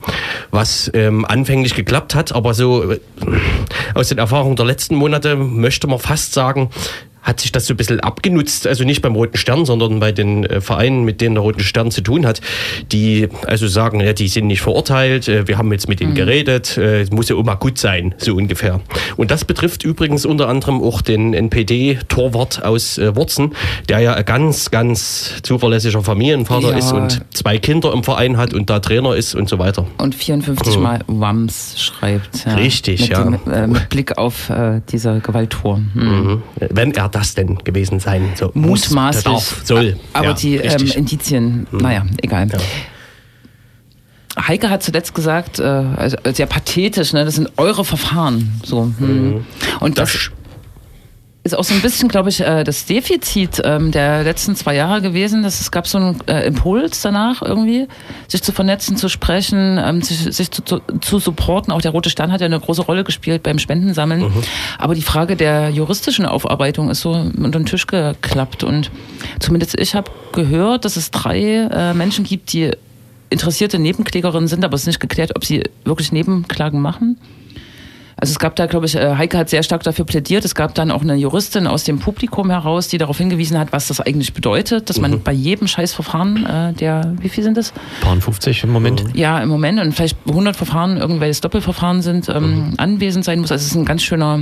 [0.50, 3.00] Was ähm, anfänglich geklappt hat, aber so äh,
[3.94, 6.70] aus den Erfahrungen der letzten Monate möchte man fast sagen,
[7.22, 10.44] hat sich das so ein bisschen abgenutzt, also nicht beim Roten Stern, sondern bei den
[10.44, 12.40] äh, Vereinen, mit denen der Rote Stern zu tun hat,
[12.92, 16.76] die also sagen, ja, die sind nicht verurteilt, äh, wir haben jetzt mit ihnen geredet,
[16.78, 18.80] äh, es muss ja immer gut sein, so ungefähr.
[19.16, 23.54] Und das betrifft übrigens unter anderem auch den NPD-Torwart aus äh, Wurzen,
[23.88, 26.78] der ja ein ganz, ganz zuverlässiger Familienvater Ja.
[26.78, 29.86] ist und zwei Kinder im Verein hat und da Trainer ist und so weiter.
[29.98, 32.44] Und 54 Mal Wams schreibt.
[32.46, 32.54] Ja.
[32.54, 33.24] Richtig, mit ja.
[33.24, 35.80] Dem, mit Blick auf äh, diese Gewalttour.
[35.94, 36.02] Hm.
[36.24, 36.42] Mhm.
[36.70, 39.24] Wenn er das denn gewesen sein so muss, Mutmaßlich.
[39.24, 39.96] darf, soll.
[40.12, 40.86] Aber Ja, die ähm.
[40.94, 42.48] Indizien, naja, egal.
[42.48, 42.58] Ja.
[44.46, 48.60] Heike hat zuletzt gesagt, äh, also sehr pathetisch, ne, das sind eure Verfahren.
[48.64, 48.92] So.
[48.98, 49.44] Hm.
[49.80, 50.30] Und das, Das-
[51.42, 55.00] ist auch so ein bisschen, glaube ich, äh, das Defizit ähm, der letzten zwei Jahre
[55.00, 55.42] gewesen.
[55.42, 57.88] Dass es gab so einen äh, Impuls danach irgendwie,
[58.28, 61.72] sich zu vernetzen, zu sprechen, ähm, sich, sich zu, zu, zu supporten.
[61.72, 64.30] Auch der Rote Stern hat ja eine große Rolle gespielt beim Spendensammeln.
[64.78, 68.62] Aber die Frage der juristischen Aufarbeitung ist so unter den Tisch geklappt.
[68.62, 68.90] Und
[69.38, 72.72] zumindest ich habe gehört, dass es drei äh, Menschen gibt, die
[73.30, 77.16] interessierte Nebenklägerinnen sind, aber es ist nicht geklärt, ob sie wirklich Nebenklagen machen.
[78.20, 80.44] Also es gab da, glaube ich, äh, Heike hat sehr stark dafür plädiert.
[80.44, 83.88] Es gab dann auch eine Juristin aus dem Publikum heraus, die darauf hingewiesen hat, was
[83.88, 87.72] das eigentlich bedeutet, dass man bei jedem Scheißverfahren, äh, der, wie viel sind das?
[88.02, 89.04] Paar 50 im Moment.
[89.14, 93.50] Ja, im Moment und vielleicht 100 Verfahren, irgendwelche Doppelverfahren sind, ähm, anwesend sein muss.
[93.50, 94.40] Also es ist ein ganz schöner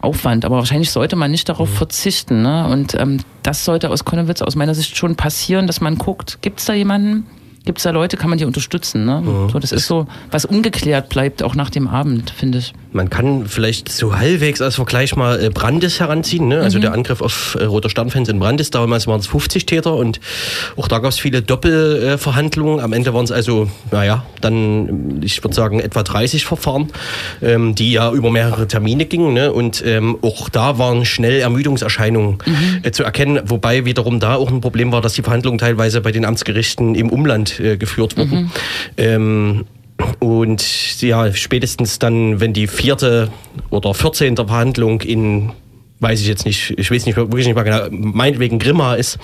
[0.00, 2.42] Aufwand, aber wahrscheinlich sollte man nicht darauf verzichten.
[2.42, 2.66] Ne?
[2.68, 6.60] Und ähm, das sollte aus Konnewitz aus meiner Sicht schon passieren, dass man guckt, gibt
[6.60, 7.26] es da jemanden?
[7.64, 9.06] Gibt es da Leute, kann man die unterstützen?
[9.06, 9.22] Ne?
[9.50, 12.74] So, das ist so, was ungeklärt bleibt, auch nach dem Abend, finde ich.
[12.94, 16.46] Man kann vielleicht so halbwegs als Vergleich mal äh, Brandes heranziehen.
[16.46, 16.60] Ne?
[16.60, 20.20] Also der Angriff auf äh, Roter Sternfans in Brandes, damals waren es 50 Täter und
[20.76, 22.78] auch da gab es viele Doppelverhandlungen.
[22.78, 26.92] Am Ende waren es also, naja, dann, ich würde sagen, etwa 30 Verfahren,
[27.42, 29.34] ähm, die ja über mehrere Termine gingen.
[29.34, 29.52] Ne?
[29.52, 32.38] Und ähm, auch da waren schnell Ermüdungserscheinungen
[32.84, 36.12] äh, zu erkennen, wobei wiederum da auch ein Problem war, dass die Verhandlungen teilweise bei
[36.12, 38.52] den Amtsgerichten im Umland äh, geführt wurden.
[38.96, 39.64] Ähm,
[40.18, 43.30] und ja, spätestens dann, wenn die vierte
[43.70, 44.36] oder 14.
[44.36, 45.52] Verhandlung in
[46.00, 49.18] weiß ich jetzt nicht, ich weiß nicht wirklich nicht mal genau, meinetwegen Grimma ist,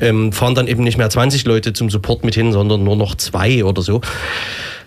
[0.00, 3.14] ähm, fahren dann eben nicht mehr 20 Leute zum Support mit hin, sondern nur noch
[3.14, 4.02] zwei oder so.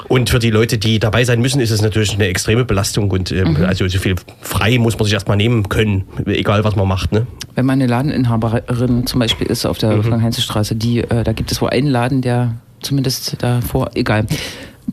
[0.08, 3.32] Und für die Leute, die dabei sein müssen, ist es natürlich eine extreme Belastung und
[3.32, 7.12] ähm, also so viel frei muss man sich erstmal nehmen können, egal was man macht.
[7.12, 7.28] Ne?
[7.56, 11.62] Wenn man eine Ladeninhaberin zum Beispiel ist auf der Wolfgang-Heinze-Straße, die, äh, da gibt es
[11.62, 14.26] wohl einen Laden, der zumindest davor, egal.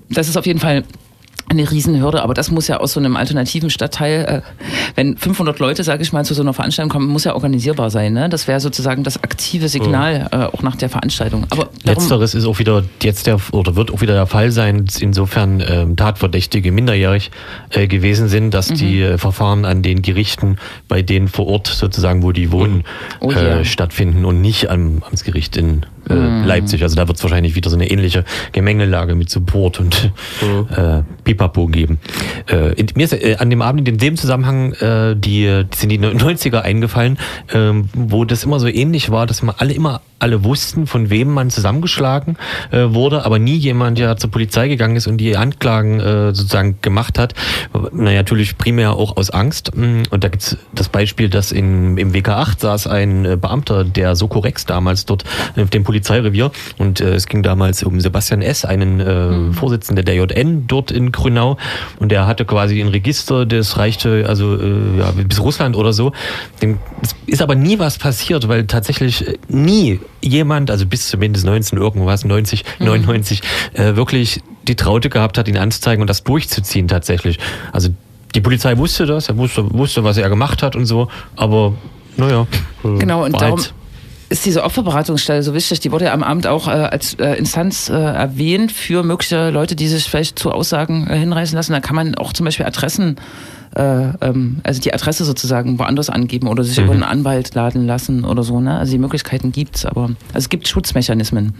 [0.08, 0.84] Das ist auf jeden Fall
[1.48, 5.84] eine Riesenhürde, aber das muss ja aus so einem alternativen Stadtteil, äh, wenn 500 Leute,
[5.84, 8.14] sage ich mal, zu so einer Veranstaltung kommen, muss ja organisierbar sein.
[8.14, 8.28] Ne?
[8.28, 11.44] Das wäre sozusagen das aktive Signal äh, auch nach der Veranstaltung.
[11.50, 14.86] Aber darum, Letzteres ist auch wieder jetzt der oder wird auch wieder der Fall sein,
[14.98, 17.30] insofern ähm, Tatverdächtige minderjährig
[17.70, 20.56] äh, gewesen sind, dass die äh, Verfahren an den Gerichten
[20.88, 22.82] bei denen vor Ort sozusagen, wo die wohnen,
[23.20, 23.60] Oh ja.
[23.60, 26.82] äh, stattfinden und nicht am Amtsgericht in äh, Leipzig.
[26.82, 30.12] Also da wird es wahrscheinlich wieder so eine ähnliche Gemengelage mit Support und
[30.70, 31.98] äh, Pipapo geben.
[32.50, 35.90] Äh, in, mir ist äh, an dem Abend in dem Zusammenhang äh, die, die sind
[35.90, 37.18] die 90er eingefallen,
[37.52, 41.30] ähm, wo das immer so ähnlich war, dass man alle immer alle wussten, von wem
[41.30, 42.36] man zusammengeschlagen
[42.70, 46.78] äh, wurde, aber nie jemand ja zur Polizei gegangen ist und die Anklagen äh, sozusagen
[46.80, 47.34] gemacht hat.
[47.92, 49.76] Naja, natürlich primär auch aus Angst.
[49.76, 54.16] Mm, Und da gibt's das Beispiel, dass in, im WK8 saß ein äh, Beamter der
[54.16, 55.24] Sokorex damals dort
[55.56, 60.14] auf dem Polizeirevier und äh, es ging damals um Sebastian S., einen äh, Vorsitzenden der
[60.14, 61.56] JN dort in Grünau
[61.98, 66.12] und der hatte quasi ein Register, das reichte also äh, ja, bis Russland oder so.
[66.60, 71.46] Dem, es ist aber nie was passiert, weil tatsächlich äh, nie jemand, also bis zumindest
[71.46, 73.40] 19 irgendwas, 90, 99,
[73.72, 77.38] äh, wirklich die Traute gehabt hat, ihn anzuzeigen und das durchzuziehen tatsächlich.
[77.72, 77.88] Also
[78.34, 81.72] die Polizei wusste das, er wusste, wusste, was er gemacht hat und so, aber
[82.18, 82.46] naja.
[82.82, 83.72] Genau, und darum halt-
[84.28, 85.80] ist diese Opferberatungsstelle so wichtig.
[85.80, 89.76] Die wurde ja am Abend auch äh, als äh, Instanz äh, erwähnt für mögliche Leute,
[89.76, 91.72] die sich vielleicht zu Aussagen äh, hinreißen lassen.
[91.72, 93.16] Da kann man auch zum Beispiel Adressen,
[93.76, 98.24] äh, ähm, also die Adresse sozusagen woanders angeben oder sich über einen Anwalt laden lassen
[98.24, 98.60] oder so.
[98.60, 98.76] Ne?
[98.76, 101.54] Also die Möglichkeiten gibt's, aber also es gibt Schutzmechanismen.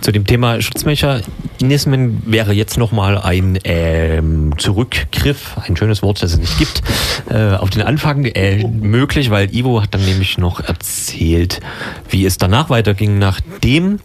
[0.00, 6.38] Zu dem Thema Schutzmechanismen wäre jetzt nochmal ein ähm, Zurückgriff, ein schönes Wort, das es
[6.38, 6.82] nicht gibt,
[7.30, 11.60] äh, auf den Anfang äh, möglich, weil Ivo hat dann nämlich noch erzählt,
[12.10, 14.00] wie es danach weiterging, nachdem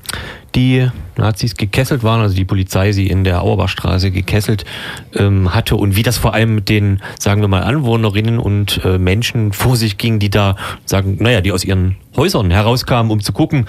[0.55, 4.66] die Nazis gekesselt waren, also die Polizei sie in der Auerbachstraße gekesselt
[5.14, 8.97] ähm, hatte und wie das vor allem mit den, sagen wir mal, Anwohnerinnen und äh,
[8.97, 10.55] Menschen vor sich ging, die da
[10.86, 13.68] sagen, naja, die aus ihren Häusern herauskamen, um zu gucken,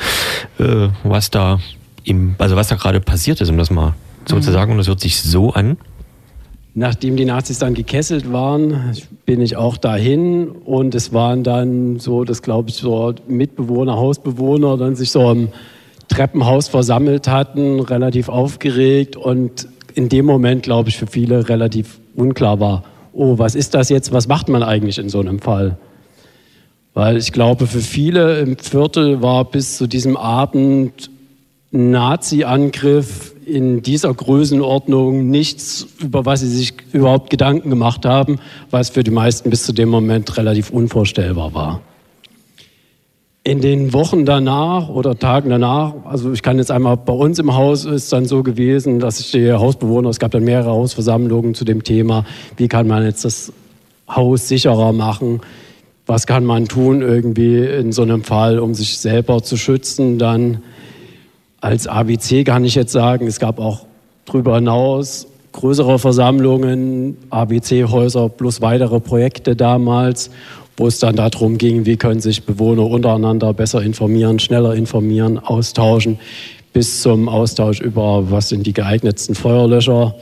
[0.59, 1.59] äh, was da
[2.05, 3.95] im, also was da gerade passiert ist, um das mal
[4.27, 4.73] so zu sagen.
[4.73, 5.77] Und das hört sich so an.
[6.75, 8.95] Nachdem die Nazis dann gekesselt waren,
[9.27, 14.77] bin ich auch dahin und es waren dann so, dass glaube ich so Mitbewohner, Hausbewohner
[14.77, 15.49] dann sich so im
[16.09, 22.61] Treppenhaus versammelt hatten, relativ aufgeregt und in dem Moment glaube ich für viele relativ unklar
[22.61, 25.77] war, oh, was ist das jetzt, was macht man eigentlich in so einem Fall?
[26.95, 31.11] Weil ich glaube, für viele im Viertel war bis zu diesem Abend
[31.73, 38.39] Nazi-Angriff in dieser Größenordnung nichts, über was sie sich überhaupt Gedanken gemacht haben,
[38.71, 41.81] was für die meisten bis zu dem Moment relativ unvorstellbar war.
[43.43, 47.55] In den Wochen danach oder Tagen danach, also ich kann jetzt einmal bei uns im
[47.55, 51.64] Haus ist dann so gewesen, dass ich die Hausbewohner, es gab dann mehrere Hausversammlungen zu
[51.64, 53.53] dem Thema, wie kann man jetzt das
[54.09, 55.41] Haus sicherer machen,
[56.07, 60.18] was kann man tun irgendwie in so einem Fall, um sich selber zu schützen.
[60.18, 60.62] Dann
[61.61, 63.81] als ABC kann ich jetzt sagen, es gab auch
[64.25, 70.31] darüber hinaus größere Versammlungen, ABC-Häuser plus weitere Projekte damals,
[70.77, 76.19] wo es dann darum ging, wie können sich Bewohner untereinander besser informieren, schneller informieren, austauschen,
[76.73, 80.15] bis zum Austausch über, was sind die geeignetsten Feuerlöscher,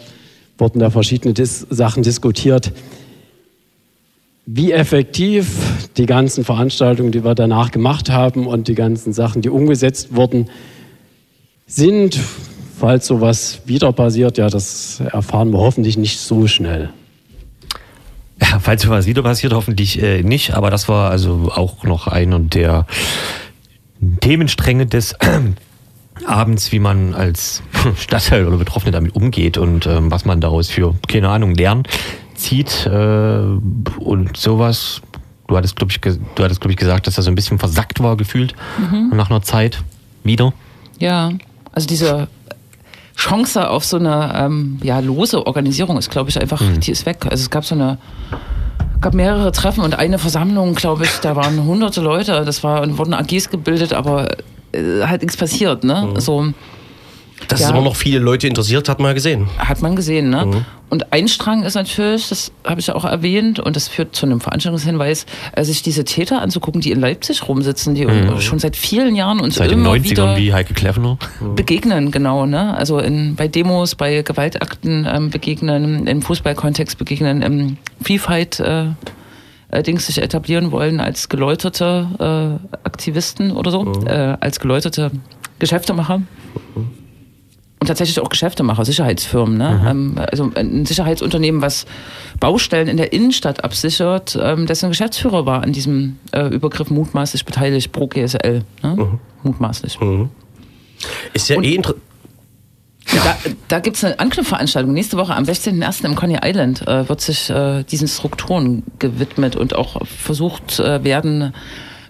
[0.56, 2.72] wurden da verschiedene Dis Sachen diskutiert.
[4.46, 9.50] Wie effektiv die ganzen Veranstaltungen, die wir danach gemacht haben und die ganzen Sachen, die
[9.50, 10.48] umgesetzt wurden,
[11.68, 12.18] sind,
[12.80, 16.90] falls sowas wieder passiert, ja, das erfahren wir hoffentlich nicht so schnell.
[18.40, 22.38] Ja, falls sowas wieder passiert, hoffentlich äh, nicht, aber das war also auch noch einer
[22.38, 22.86] der
[24.20, 25.14] Themenstränge des
[26.26, 27.62] abends, wie man als
[27.96, 31.82] Stadtteil oder Betroffene damit umgeht und ähm, was man daraus für, keine Ahnung, lernen
[32.34, 33.40] zieht äh,
[33.98, 35.02] und sowas.
[35.48, 37.58] Du hattest, glaube ich, ge- du hattest, glaub ich, gesagt, dass er so ein bisschen
[37.58, 38.54] versackt war, gefühlt,
[39.12, 39.82] nach einer Zeit
[40.22, 40.52] wieder.
[41.00, 41.30] Ja,
[41.78, 42.26] also diese
[43.14, 47.18] Chance auf so eine ähm, ja, lose Organisierung ist, glaube ich, einfach, die ist weg.
[47.30, 47.98] Also es gab so eine,
[49.00, 52.98] gab mehrere Treffen und eine Versammlung, glaube ich, da waren hunderte Leute, das war und
[52.98, 54.38] wurden AGs gebildet, aber
[54.72, 56.14] äh, halt nichts passiert, ne?
[56.20, 56.52] So
[57.46, 57.66] Dass Ja.
[57.66, 59.46] es immer noch viele Leute interessiert, hat man ja gesehen.
[59.58, 60.64] hat man gesehen, ne?
[60.90, 64.24] Und ein Strang ist natürlich, das habe ich ja auch erwähnt, und das führt zu
[64.26, 68.06] einem Veranstaltungshinweis, äh, sich diese Täter anzugucken, die in Leipzig rumsitzen, die
[68.40, 71.18] schon seit vielen Jahren uns Seit den immer 90ern wieder wie Heike Kleffner.
[71.54, 72.74] begegnen, genau, ne?
[72.76, 78.86] Also in, bei Demos, bei Gewaltakten ähm, begegnen, im Fußballkontext begegnen, im Freefight äh,
[79.70, 85.10] äh, Dings sich etablieren wollen als geläuterte äh, Aktivisten oder so, äh, als geläuterte
[85.58, 86.22] Geschäftemacher.
[87.80, 89.56] Und tatsächlich auch Geschäftemacher, Sicherheitsfirmen.
[89.56, 89.86] Ne?
[89.88, 91.86] Ähm, also ein Sicherheitsunternehmen, was
[92.40, 97.92] Baustellen in der Innenstadt absichert, ähm, dessen Geschäftsführer war an diesem äh, Übergriff mutmaßlich beteiligt
[97.92, 98.64] pro GSL.
[98.82, 99.18] Ne?
[99.44, 99.98] Mutmaßlich.
[101.34, 102.02] Ist ja Und- eh interessant.
[103.24, 103.36] Da,
[103.68, 104.92] da gibt es eine Anknüpfveranstaltung.
[104.92, 106.04] Nächste Woche am 16.01.
[106.04, 111.54] im Coney Island äh, wird sich äh, diesen Strukturen gewidmet und auch versucht äh, werden,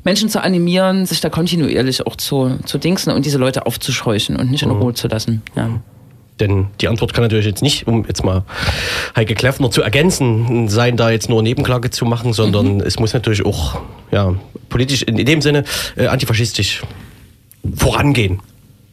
[0.09, 4.51] Menschen zu animieren, sich da kontinuierlich auch zu, zu dingsen und diese Leute aufzuscheuchen und
[4.51, 5.43] nicht in Ruhe zu lassen.
[5.55, 5.69] Ja.
[6.41, 8.45] Denn die Antwort kann natürlich jetzt nicht, um jetzt mal
[9.17, 13.45] Heike Kleffner zu ergänzen, sein, da jetzt nur Nebenklage zu machen, sondern es muss natürlich
[13.45, 14.35] auch ja,
[14.71, 16.81] politisch in dem Sinne äh, antifaschistisch
[17.77, 18.41] vorangehen.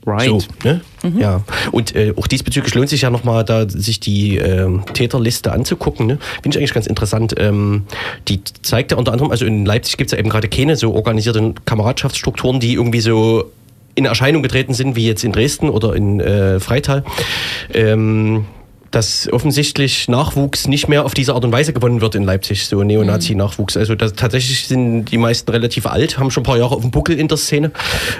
[0.05, 0.29] Right.
[0.29, 0.81] So, ne?
[1.17, 1.41] Ja.
[1.71, 6.05] Und äh, auch diesbezüglich lohnt sich ja nochmal, da sich die ähm, Täterliste anzugucken.
[6.05, 6.19] Ne?
[6.41, 7.33] Finde ich eigentlich ganz interessant.
[7.37, 7.83] Ähm,
[8.27, 10.93] die zeigt ja unter anderem, also in Leipzig gibt es ja eben gerade keine so
[10.93, 13.51] organisierten Kameradschaftsstrukturen, die irgendwie so
[13.95, 17.03] in Erscheinung getreten sind, wie jetzt in Dresden oder in äh, Freital.
[17.73, 18.45] Ähm,
[18.95, 22.81] dass offensichtlich Nachwuchs nicht mehr auf diese Art und Weise gewonnen wird in Leipzig, so
[22.81, 23.75] Neonazi-Nachwuchs.
[23.75, 26.91] Also das, tatsächlich sind die meisten relativ alt, haben schon ein paar Jahre auf dem
[26.91, 27.71] Buckel in der Szene,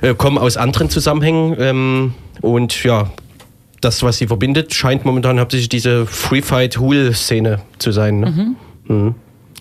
[0.01, 3.09] äh, kommen aus anderen Zusammenhängen ähm, und ja,
[3.79, 8.19] das, was sie verbindet, scheint momentan hauptsächlich diese Free-Fight-Hool-Szene zu sein.
[8.19, 8.55] Ne?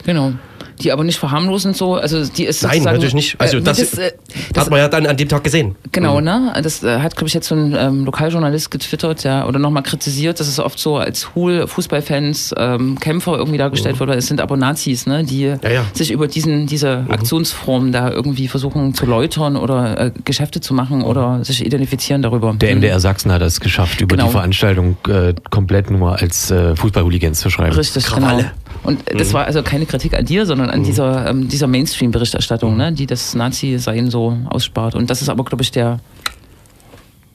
[0.04, 0.32] Genau.
[0.80, 3.40] Die aber nicht verharmlosend so, also die ist Nein, natürlich nicht.
[3.40, 4.12] Also äh, das, äh,
[4.52, 5.76] das hat man ja dann an dem Tag gesehen.
[5.92, 6.52] Genau, ne?
[6.62, 10.40] Das äh, hat, glaube ich, jetzt so ein ähm, Lokaljournalist getwittert, ja, oder nochmal kritisiert,
[10.40, 14.14] dass es oft so als Hool Fußballfans ähm, Kämpfer irgendwie dargestellt wurde.
[14.14, 15.84] Es sind aber Nazis, ne, die ja.
[15.92, 21.02] sich über diesen diese Aktionsform da irgendwie versuchen zu läutern oder äh, Geschäfte zu machen
[21.02, 22.54] oder sich identifizieren darüber.
[22.54, 24.26] Der MDR Sachsen hat es geschafft, über Genau.
[24.26, 27.74] die Veranstaltung äh, komplett nur als äh, Fußball-Hooligans zu schreiben.
[27.74, 28.36] Richtig, Krawalle.
[28.38, 28.50] genau.
[28.84, 32.92] Und das war also keine Kritik an dir, sondern an dieser, ähm, dieser Mainstream-Berichterstattung, ne,
[32.92, 34.94] die das Nazi-Sein so ausspart.
[34.94, 36.00] Und das ist aber, glaube ich, der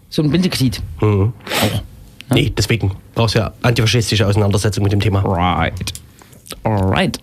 [0.09, 0.81] so ein Bindeglied.
[1.01, 1.33] Mhm.
[2.31, 5.21] Nee, deswegen brauchst du ja antifaschistische Auseinandersetzung mit dem Thema.
[5.21, 5.93] Right.
[6.63, 7.19] Alright.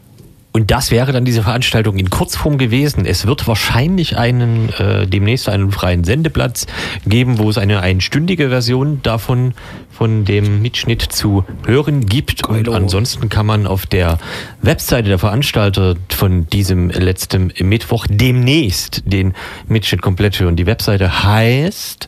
[0.57, 3.05] Und das wäre dann diese Veranstaltung in Kurzform gewesen.
[3.05, 6.67] Es wird wahrscheinlich einen äh, demnächst einen freien Sendeplatz
[7.05, 9.53] geben, wo es eine einstündige Version davon
[9.91, 12.49] von dem Mitschnitt zu hören gibt.
[12.49, 14.17] Und ansonsten kann man auf der
[14.63, 19.35] Webseite der Veranstalter von diesem letzten Mittwoch demnächst den
[19.69, 20.57] Mitschnitt komplett hören.
[20.57, 22.07] Die Webseite heißt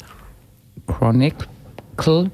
[0.86, 2.30] Chronicle.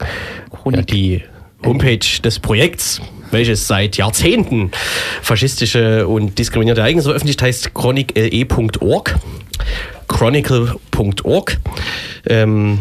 [0.00, 0.06] Ja,
[0.52, 0.86] Chronik.
[0.86, 1.22] die
[1.64, 3.00] Homepage des Projekts,
[3.30, 4.70] welches seit Jahrzehnten
[5.22, 9.18] faschistische und diskriminierte Ereignisse veröffentlicht, heißt chronicle.org.
[10.08, 11.58] Chronicle.org.
[12.28, 12.78] Ähm,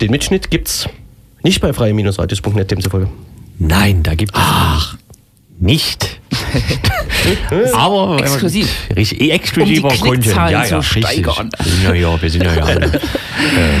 [0.00, 0.88] den Mitschnitt gibt's
[1.42, 3.08] nicht bei freie-radios.net demzufolge.
[3.58, 4.96] Nein, da gibt es
[5.58, 6.20] nicht.
[7.72, 8.68] Aber Exklusiv.
[8.94, 10.22] Richtig, eh, exklusiver Um die Content.
[10.22, 11.04] Klickzahlen Ja, zu ja, richtig.
[11.04, 11.50] steigern.
[11.58, 12.86] Wir sind ja, ja, wir sind ja, ja alle.
[12.94, 13.00] äh,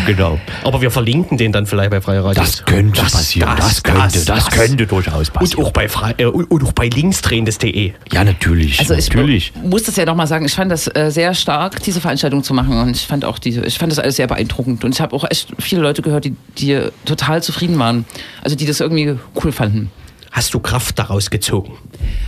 [0.06, 0.40] genau.
[0.64, 2.44] Aber wir verlinken den dann vielleicht bei freie Radios.
[2.46, 3.56] Das könnte passieren.
[3.56, 5.64] Das, könnte, das, könnte durchaus Und passieren.
[5.64, 7.92] auch bei, frei, äh, und und auch bei linksdrehendes.de.
[8.12, 8.80] ja, natürlich.
[8.80, 9.52] Also ich natürlich.
[9.62, 12.78] muss das ja nochmal sagen, ich fand das äh, sehr stark, diese Veranstaltung zu machen
[12.78, 15.24] und ich fand auch diese, ich fand das alles sehr beeindruckend und ich habe auch
[15.30, 18.04] echt viele Leute gehört, die, die total zufrieden waren,
[18.42, 19.90] also die das irgendwie cool fanden.
[20.36, 21.78] Hast du Kraft daraus gezogen?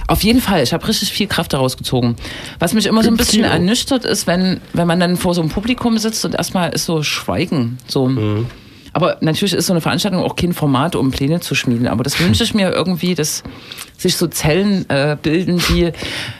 [0.06, 2.16] Auf jeden Fall, ich habe richtig viel Kraft daraus gezogen.
[2.58, 5.50] Was mich immer so ein bisschen ernüchtert ist, wenn, wenn man dann vor so einem
[5.50, 7.76] Publikum sitzt und erstmal ist so Schweigen.
[7.86, 8.08] So.
[8.92, 11.86] Aber natürlich ist so eine Veranstaltung auch kein Format, um Pläne zu schmieden.
[11.88, 13.42] Aber das wünsche ich mir irgendwie, dass
[13.96, 15.90] sich so Zellen äh, bilden, die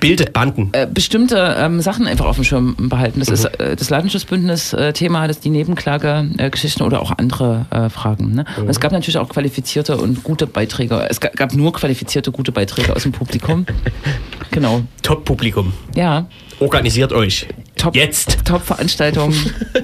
[0.01, 0.71] Bildet Banden.
[0.73, 3.19] äh, bestimmte ähm, Sachen einfach auf dem Schirm behalten.
[3.21, 8.35] Das ist äh, das Ladenschutzbündnis-Thema, das die Nebenklage-Geschichten oder auch andere äh, Fragen.
[8.35, 8.45] Ne?
[8.57, 11.05] Und es gab natürlich auch qualifizierte und gute Beiträge.
[11.11, 13.67] Es ga- gab nur qualifizierte, gute Beiträge aus dem Publikum.
[14.53, 14.83] genau.
[15.03, 15.73] Top-Publikum.
[15.97, 16.27] Ja.
[16.61, 17.47] Organisiert euch.
[17.77, 18.39] Top, Jetzt.
[18.45, 19.33] Top-Veranstaltung.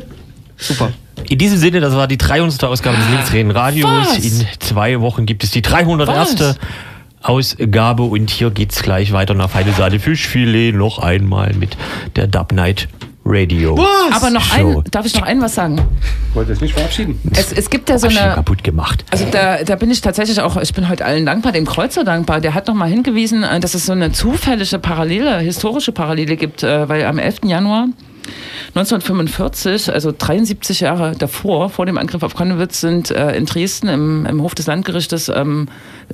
[0.57, 0.93] Super.
[1.29, 2.63] In diesem Sinne, das war die 300.
[2.65, 3.91] Ausgabe des Linksreden Radios.
[3.91, 4.19] Was?
[4.19, 6.41] In zwei Wochen gibt es die 301.
[6.41, 6.59] Was?
[7.23, 11.75] Ausgabe und hier geht's gleich weiter nach Feine Sahne Fischfilet noch einmal mit
[12.17, 12.87] der Dub Night
[13.25, 13.79] Radio.
[14.13, 14.79] Aber noch Show.
[14.81, 15.81] ein, darf ich noch ein was sagen?
[16.35, 17.19] Wollte es nicht verabschieden.
[17.35, 19.07] Es, es gibt ja so eine, kaputt gemacht.
[19.11, 22.43] Also da, da bin ich tatsächlich auch, ich bin heute allen dankbar, dem Kreuzer dankbar.
[22.43, 26.87] Der hat nochmal hingewiesen, äh, dass es so eine zufällige Parallele, historische Parallele gibt, äh,
[26.89, 27.45] weil am 11.
[27.45, 27.87] Januar
[28.75, 34.27] 1945, also 73 Jahre davor, vor dem Angriff auf Konnewitz, sind äh, in Dresden im,
[34.27, 35.69] im Hof des Landgerichtes ähm,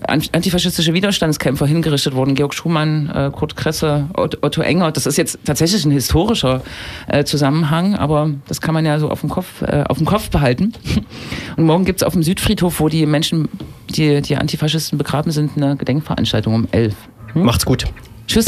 [0.07, 2.35] an- antifaschistische Widerstandskämpfer hingerichtet worden.
[2.35, 4.93] Georg Schumann, äh, Kurt Kresse, Otto, Enger.
[4.93, 6.63] Das ist jetzt tatsächlich ein historischer
[7.09, 10.31] äh, Zusammenhang, aber das kann man ja so auf dem Kopf, äh, auf dem Kopf
[10.31, 10.73] behalten.
[11.57, 13.49] Und morgen gibt's auf dem Südfriedhof, wo die Menschen,
[13.89, 16.95] die, die Antifaschisten begraben sind, eine Gedenkveranstaltung um 11.
[17.35, 17.85] Macht's gut.
[18.27, 18.47] Tschüss.